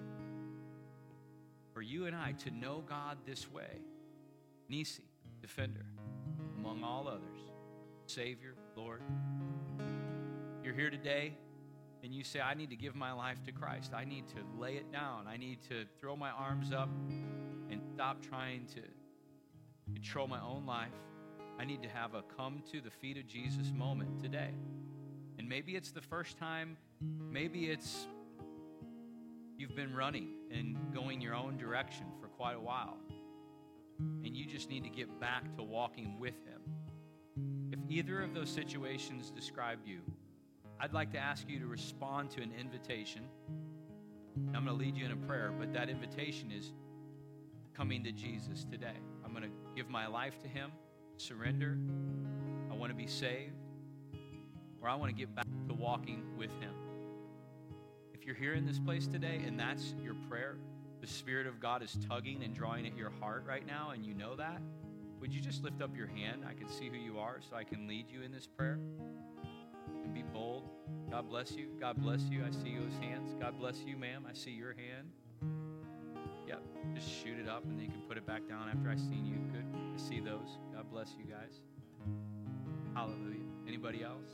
for 1.76 1.82
you 1.82 2.06
and 2.06 2.16
I 2.16 2.32
to 2.32 2.50
know 2.50 2.82
God 2.88 3.18
this 3.26 3.52
way. 3.52 3.82
Nissi, 4.72 5.02
defender, 5.42 5.84
among 6.56 6.82
all 6.82 7.06
others, 7.06 7.38
Savior, 8.10 8.54
Lord. 8.76 9.02
You're 10.62 10.74
here 10.74 10.90
today 10.90 11.34
and 12.02 12.14
you 12.14 12.22
say, 12.22 12.40
I 12.40 12.54
need 12.54 12.70
to 12.70 12.76
give 12.76 12.94
my 12.94 13.12
life 13.12 13.42
to 13.46 13.52
Christ. 13.52 13.92
I 13.94 14.04
need 14.04 14.28
to 14.28 14.36
lay 14.60 14.74
it 14.74 14.92
down. 14.92 15.26
I 15.26 15.36
need 15.36 15.58
to 15.68 15.84
throw 16.00 16.16
my 16.16 16.30
arms 16.30 16.72
up 16.72 16.88
and 17.70 17.80
stop 17.94 18.22
trying 18.22 18.66
to 18.74 18.82
control 19.92 20.28
my 20.28 20.40
own 20.40 20.66
life. 20.66 20.92
I 21.58 21.64
need 21.64 21.82
to 21.82 21.88
have 21.88 22.14
a 22.14 22.22
come 22.36 22.62
to 22.72 22.80
the 22.80 22.90
feet 22.90 23.16
of 23.16 23.26
Jesus 23.26 23.72
moment 23.74 24.20
today. 24.20 24.50
And 25.38 25.48
maybe 25.48 25.74
it's 25.74 25.90
the 25.90 26.00
first 26.00 26.38
time, 26.38 26.76
maybe 27.30 27.66
it's 27.70 28.06
you've 29.58 29.74
been 29.74 29.94
running 29.94 30.28
and 30.50 30.76
going 30.94 31.20
your 31.20 31.34
own 31.34 31.56
direction 31.56 32.06
for 32.20 32.28
quite 32.28 32.56
a 32.56 32.60
while, 32.60 32.98
and 33.98 34.36
you 34.36 34.46
just 34.46 34.68
need 34.68 34.84
to 34.84 34.90
get 34.90 35.20
back 35.20 35.56
to 35.56 35.62
walking 35.62 36.18
with 36.18 36.34
Him. 36.46 36.60
Either 37.88 38.22
of 38.22 38.34
those 38.34 38.50
situations 38.50 39.30
describe 39.30 39.78
you, 39.86 40.00
I'd 40.80 40.92
like 40.92 41.12
to 41.12 41.18
ask 41.18 41.48
you 41.48 41.60
to 41.60 41.66
respond 41.66 42.30
to 42.32 42.42
an 42.42 42.52
invitation. 42.58 43.22
I'm 44.54 44.64
going 44.64 44.66
to 44.66 44.72
lead 44.72 44.96
you 44.96 45.04
in 45.06 45.12
a 45.12 45.16
prayer, 45.16 45.52
but 45.58 45.72
that 45.74 45.88
invitation 45.88 46.50
is 46.52 46.72
coming 47.74 48.04
to 48.04 48.12
Jesus 48.12 48.64
today. 48.64 48.96
I'm 49.24 49.32
going 49.32 49.44
to 49.44 49.50
give 49.76 49.88
my 49.90 50.06
life 50.06 50.40
to 50.42 50.48
Him, 50.48 50.72
surrender. 51.16 51.78
I 52.70 52.74
want 52.74 52.90
to 52.90 52.96
be 52.96 53.06
saved, 53.06 53.54
or 54.82 54.88
I 54.88 54.94
want 54.96 55.10
to 55.10 55.16
get 55.16 55.34
back 55.34 55.46
to 55.68 55.74
walking 55.74 56.24
with 56.36 56.50
Him 56.60 56.72
If 58.14 58.24
you're 58.26 58.34
here 58.34 58.54
in 58.54 58.66
this 58.66 58.78
place 58.78 59.06
today 59.06 59.42
and 59.46 59.58
that's 59.58 59.94
your 60.02 60.14
prayer, 60.28 60.56
the 61.00 61.06
Spirit 61.06 61.46
of 61.46 61.60
God 61.60 61.82
is 61.82 61.96
tugging 62.08 62.42
and 62.42 62.54
drawing 62.54 62.86
at 62.86 62.96
your 62.96 63.10
heart 63.20 63.44
right 63.46 63.66
now, 63.66 63.90
and 63.90 64.04
you 64.04 64.14
know 64.14 64.36
that, 64.36 64.60
would 65.20 65.32
you 65.32 65.40
just 65.40 65.62
lift 65.62 65.82
up 65.82 65.96
your 65.96 66.06
hand? 66.06 66.44
I 66.48 66.54
can 66.54 66.68
see 66.68 66.88
who 66.88 66.96
you 66.96 67.18
are 67.18 67.40
so 67.48 67.56
I 67.56 67.64
can 67.64 67.88
lead 67.88 68.06
you 68.10 68.22
in 68.22 68.32
this 68.32 68.46
prayer. 68.46 68.78
And 70.04 70.14
be 70.14 70.22
bold. 70.22 70.68
God 71.10 71.28
bless 71.28 71.52
you. 71.52 71.68
God 71.80 71.96
bless 72.00 72.20
you. 72.22 72.44
I 72.44 72.50
see 72.50 72.76
those 72.76 72.96
hands. 73.00 73.34
God 73.40 73.58
bless 73.58 73.80
you, 73.86 73.96
ma'am. 73.96 74.26
I 74.28 74.34
see 74.34 74.50
your 74.50 74.74
hand. 74.74 75.10
Yep. 76.46 76.62
Just 76.94 77.08
shoot 77.08 77.38
it 77.38 77.48
up 77.48 77.64
and 77.64 77.78
then 77.78 77.86
you 77.86 77.90
can 77.90 78.02
put 78.02 78.16
it 78.16 78.26
back 78.26 78.48
down 78.48 78.68
after 78.68 78.90
I've 78.90 79.00
seen 79.00 79.26
you. 79.26 79.36
Good 79.52 79.66
to 79.96 80.02
see 80.02 80.20
those. 80.20 80.58
God 80.74 80.90
bless 80.90 81.14
you 81.18 81.24
guys. 81.24 81.60
Hallelujah. 82.94 83.44
Anybody 83.66 84.04
else? 84.04 84.28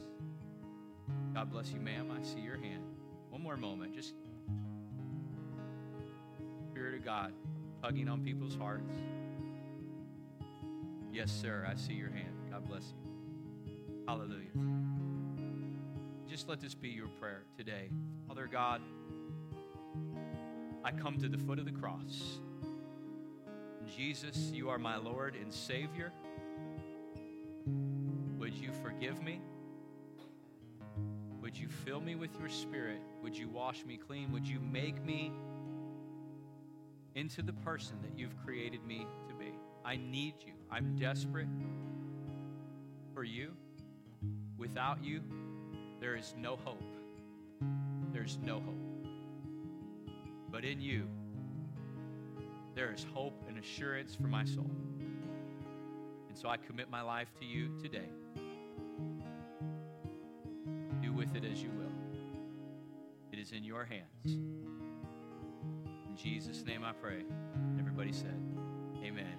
God 1.34 1.50
bless 1.50 1.70
you, 1.70 1.80
ma'am. 1.80 2.10
I 2.10 2.22
see 2.22 2.40
your 2.40 2.58
hand. 2.58 2.84
One 3.30 3.42
more 3.42 3.56
moment. 3.56 3.94
Just 3.94 4.14
Spirit 6.70 6.94
of 6.94 7.04
God 7.04 7.32
tugging 7.82 8.08
on 8.08 8.22
people's 8.22 8.56
hearts. 8.56 8.92
Yes, 11.12 11.30
sir. 11.30 11.66
I 11.70 11.74
see 11.74 11.92
your 11.92 12.08
hand. 12.08 12.34
God 12.50 12.66
bless 12.66 12.84
you. 13.66 13.72
Hallelujah. 14.08 14.48
Just 16.26 16.48
let 16.48 16.58
this 16.58 16.74
be 16.74 16.88
your 16.88 17.08
prayer 17.20 17.42
today. 17.58 17.90
Father 18.26 18.48
God, 18.50 18.80
I 20.82 20.90
come 20.90 21.18
to 21.18 21.28
the 21.28 21.36
foot 21.36 21.58
of 21.58 21.66
the 21.66 21.72
cross. 21.72 22.38
Jesus, 23.94 24.50
you 24.54 24.70
are 24.70 24.78
my 24.78 24.96
Lord 24.96 25.34
and 25.34 25.52
Savior. 25.52 26.12
Would 28.38 28.54
you 28.54 28.70
forgive 28.82 29.22
me? 29.22 29.42
Would 31.42 31.58
you 31.58 31.68
fill 31.68 32.00
me 32.00 32.14
with 32.14 32.30
your 32.38 32.48
spirit? 32.48 33.02
Would 33.22 33.36
you 33.36 33.50
wash 33.50 33.84
me 33.84 33.98
clean? 33.98 34.32
Would 34.32 34.46
you 34.46 34.60
make 34.60 35.04
me 35.04 35.30
into 37.14 37.42
the 37.42 37.52
person 37.52 37.98
that 38.00 38.18
you've 38.18 38.36
created 38.44 38.82
me 38.86 39.06
to 39.28 39.34
be? 39.34 39.52
I 39.84 39.96
need 39.96 40.36
you. 40.46 40.54
I'm 40.72 40.96
desperate 40.96 41.48
for 43.12 43.24
you. 43.24 43.52
Without 44.56 45.04
you, 45.04 45.20
there 46.00 46.16
is 46.16 46.34
no 46.38 46.56
hope. 46.64 46.82
There's 48.10 48.38
no 48.42 48.54
hope. 48.54 49.06
But 50.50 50.64
in 50.64 50.80
you, 50.80 51.06
there 52.74 52.90
is 52.90 53.04
hope 53.12 53.44
and 53.46 53.58
assurance 53.58 54.14
for 54.14 54.28
my 54.28 54.46
soul. 54.46 54.70
And 56.28 56.38
so 56.38 56.48
I 56.48 56.56
commit 56.56 56.88
my 56.90 57.02
life 57.02 57.28
to 57.40 57.44
you 57.44 57.68
today 57.82 58.08
Do 61.02 61.12
with 61.12 61.36
it 61.36 61.44
as 61.44 61.62
you 61.62 61.68
will. 61.70 61.92
It 63.30 63.38
is 63.38 63.52
in 63.52 63.62
your 63.62 63.84
hands. 63.84 64.24
In 64.24 66.16
Jesus' 66.16 66.64
name 66.64 66.82
I 66.82 66.92
pray. 66.92 67.24
Everybody 67.78 68.12
said, 68.12 68.40
Amen. 69.04 69.31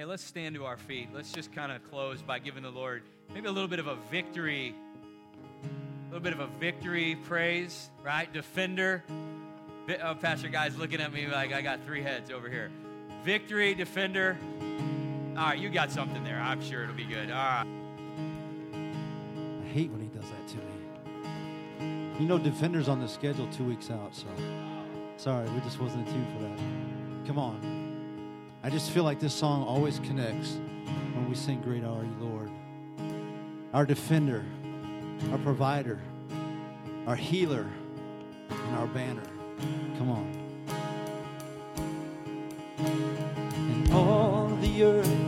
Hey, 0.00 0.06
let's 0.06 0.24
stand 0.24 0.54
to 0.54 0.64
our 0.64 0.78
feet. 0.78 1.10
Let's 1.12 1.30
just 1.30 1.52
kind 1.52 1.70
of 1.70 1.84
close 1.90 2.22
by 2.22 2.38
giving 2.38 2.62
the 2.62 2.70
Lord 2.70 3.02
maybe 3.34 3.48
a 3.48 3.52
little 3.52 3.68
bit 3.68 3.80
of 3.80 3.86
a 3.86 3.96
victory, 4.10 4.74
a 5.62 6.06
little 6.06 6.22
bit 6.22 6.32
of 6.32 6.40
a 6.40 6.46
victory 6.58 7.18
praise, 7.24 7.90
right? 8.02 8.32
Defender. 8.32 9.04
Oh, 10.02 10.14
Pastor 10.14 10.48
Guy's 10.48 10.74
looking 10.78 11.02
at 11.02 11.12
me 11.12 11.26
like 11.26 11.52
I 11.52 11.60
got 11.60 11.84
three 11.84 12.00
heads 12.00 12.30
over 12.30 12.48
here. 12.48 12.70
Victory, 13.24 13.74
defender. 13.74 14.38
All 15.36 15.48
right, 15.48 15.58
you 15.58 15.68
got 15.68 15.90
something 15.90 16.24
there. 16.24 16.40
I'm 16.40 16.62
sure 16.62 16.84
it'll 16.84 16.94
be 16.94 17.04
good. 17.04 17.30
All 17.30 17.36
right. 17.36 17.66
I 18.72 19.68
hate 19.68 19.90
when 19.90 20.00
he 20.00 20.06
does 20.06 20.24
that 20.30 20.48
to 20.48 20.56
me. 20.56 22.16
You 22.18 22.26
know, 22.26 22.38
Defender's 22.38 22.88
on 22.88 23.00
the 23.00 23.08
schedule 23.08 23.46
two 23.52 23.64
weeks 23.64 23.90
out, 23.90 24.16
so 24.16 24.28
sorry, 25.18 25.46
we 25.50 25.60
just 25.60 25.78
wasn't 25.78 26.08
in 26.08 26.14
tune 26.14 26.26
for 26.38 26.42
that. 26.44 27.26
Come 27.26 27.38
on. 27.38 27.79
I 28.62 28.68
just 28.68 28.90
feel 28.90 29.04
like 29.04 29.20
this 29.20 29.32
song 29.32 29.64
always 29.64 29.98
connects 30.00 30.50
when 31.14 31.26
we 31.30 31.34
sing 31.34 31.62
Great 31.62 31.82
Are 31.82 32.04
You, 32.04 32.14
Lord. 32.20 32.50
Our 33.72 33.86
defender, 33.86 34.44
our 35.32 35.38
provider, 35.38 35.98
our 37.06 37.16
healer, 37.16 37.66
and 38.50 38.76
our 38.76 38.86
banner. 38.88 39.22
Come 39.96 40.10
on. 40.10 40.30
And 43.56 43.92
all 43.94 44.48
the 44.60 44.84
earth 44.84 45.19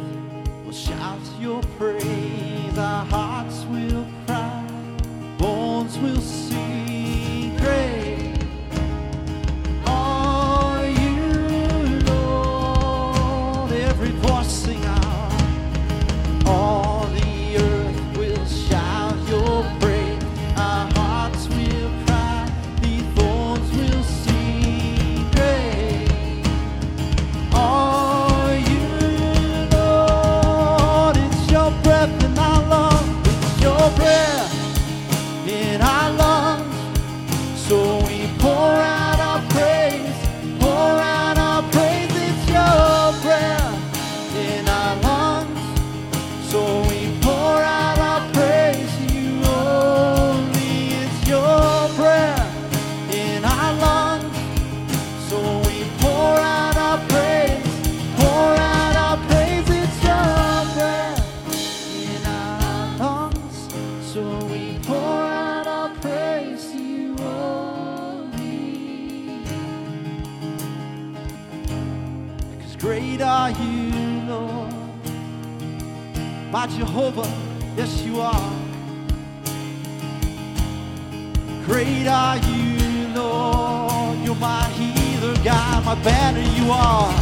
My 76.63 76.69
Jehovah, 76.69 77.29
yes, 77.77 78.03
you 78.03 78.21
are. 78.21 78.53
Great 81.65 82.07
are 82.07 82.37
you, 82.37 83.09
Lord. 83.09 84.21
You're 84.21 84.37
my 84.37 84.69
healer, 84.79 85.35
God, 85.43 85.85
my 85.85 85.97
banner, 86.05 86.41
you 86.41 86.71
are. 86.71 87.13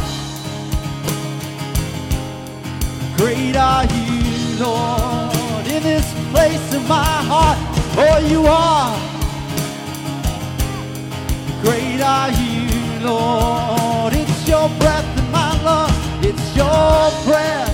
Great 3.17 3.55
are 3.55 3.85
you, 3.85 4.63
Lord. 4.63 5.65
In 5.65 5.81
this 5.81 6.05
place 6.29 6.73
in 6.75 6.87
my 6.87 7.03
heart, 7.25 7.57
oh, 7.97 8.19
you 8.19 8.45
are. 8.45 8.93
Great 11.63 11.99
are 11.99 12.29
you, 12.29 13.07
Lord. 13.07 14.13
It's 14.13 14.47
your 14.47 14.69
breath 14.77 15.17
in 15.17 15.31
my 15.31 15.59
lungs. 15.63 15.97
It's 16.23 16.55
your 16.55 17.09
breath 17.25 17.70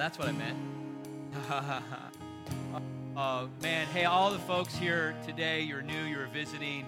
that's 0.00 0.18
what 0.18 0.28
I 0.28 0.32
meant. 0.32 0.56
uh, 3.16 3.46
man, 3.60 3.86
hey, 3.88 4.06
all 4.06 4.30
the 4.30 4.38
folks 4.38 4.74
here 4.74 5.14
today, 5.26 5.60
you're 5.60 5.82
new, 5.82 6.04
you're 6.04 6.26
visiting. 6.28 6.86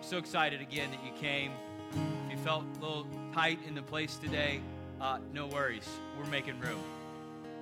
So 0.00 0.16
excited 0.16 0.62
again 0.62 0.90
that 0.90 1.04
you 1.04 1.12
came. 1.20 1.52
If 2.26 2.32
you 2.32 2.38
felt 2.38 2.64
a 2.64 2.80
little 2.80 3.06
tight 3.34 3.58
in 3.68 3.74
the 3.74 3.82
place 3.82 4.16
today, 4.16 4.62
uh, 4.98 5.18
no 5.34 5.46
worries. 5.46 5.86
We're 6.18 6.30
making 6.30 6.58
room. 6.58 6.82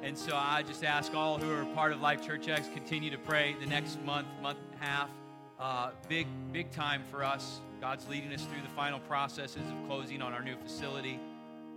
And 0.05 0.17
so 0.17 0.37
I 0.37 0.63
just 0.63 0.85
ask 0.85 1.13
all 1.15 1.37
who 1.37 1.51
are 1.53 1.65
part 1.75 1.91
of 1.93 2.01
Life 2.01 2.25
Church 2.25 2.47
X 2.47 2.69
continue 2.73 3.11
to 3.11 3.19
pray 3.19 3.57
the 3.59 3.67
next 3.67 4.01
month, 4.05 4.29
month 4.41 4.59
and 4.71 4.81
a 4.81 4.85
half. 4.85 5.11
Uh, 5.59 5.91
big, 6.09 6.29
big 6.53 6.71
time 6.71 7.03
for 7.11 7.25
us. 7.25 7.61
God's 7.81 8.07
leading 8.09 8.33
us 8.33 8.45
through 8.45 8.63
the 8.63 8.75
final 8.77 9.01
processes 9.01 9.63
of 9.69 9.89
closing 9.89 10.23
on 10.23 10.33
our 10.33 10.45
new 10.45 10.57
facility. 10.59 11.19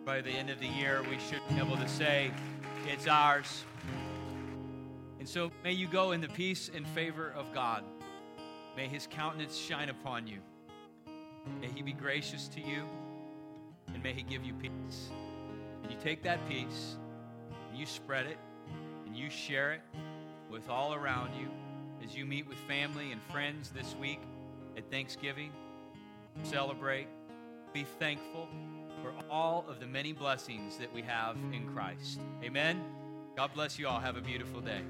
By 0.06 0.22
the 0.22 0.30
end 0.30 0.52
of 0.52 0.60
the 0.60 0.68
year, 0.68 1.04
we 1.10 1.18
should 1.18 1.42
be 1.50 1.58
able 1.58 1.78
to 1.78 1.88
say 1.88 2.30
it's 2.88 3.08
ours. 3.08 3.64
And 5.20 5.28
so 5.28 5.52
may 5.64 5.72
you 5.72 5.88
go 5.88 6.12
in 6.12 6.22
the 6.22 6.28
peace 6.30 6.70
and 6.74 6.88
favor 6.88 7.34
of 7.36 7.52
God. 7.54 7.84
May 8.78 8.88
his 8.88 9.08
countenance 9.10 9.58
shine 9.58 9.90
upon 9.90 10.28
you. 10.28 10.38
May 11.62 11.68
he 11.68 11.82
be 11.82 11.94
gracious 11.94 12.48
to 12.50 12.60
you, 12.60 12.84
and 13.94 14.04
may 14.04 14.14
he 14.14 14.22
give 14.22 14.44
you 14.44 14.54
peace. 14.54 15.10
And 15.82 15.92
you 15.92 15.98
take 16.04 16.24
that 16.24 16.48
peace, 16.48 16.98
and 17.70 17.78
you 17.80 17.86
spread 17.86 18.26
it, 18.26 18.38
and 19.06 19.16
you 19.16 19.30
share 19.30 19.74
it 19.74 19.82
with 20.50 20.70
all 20.70 20.94
around 20.94 21.34
you 21.40 21.48
as 22.04 22.16
you 22.16 22.26
meet 22.26 22.48
with 22.48 22.58
family 22.68 23.12
and 23.12 23.22
friends 23.32 23.70
this 23.70 23.96
week 24.00 24.20
at 24.78 24.90
Thanksgiving. 24.92 25.52
Celebrate, 26.44 27.08
be 27.74 27.84
thankful 27.98 28.48
for 29.06 29.14
all 29.30 29.66
of 29.70 29.80
the 29.80 29.86
many 29.86 30.14
blessings 30.14 30.78
that 30.78 30.92
we 30.92 31.02
have 31.04 31.36
in 31.54 31.68
Christ. 31.74 32.20
Amen. 32.44 32.82
God 33.36 33.52
bless 33.54 33.78
you 33.78 33.88
all. 33.88 34.00
Have 34.00 34.18
a 34.18 34.22
beautiful 34.22 34.62
day. 34.62 34.82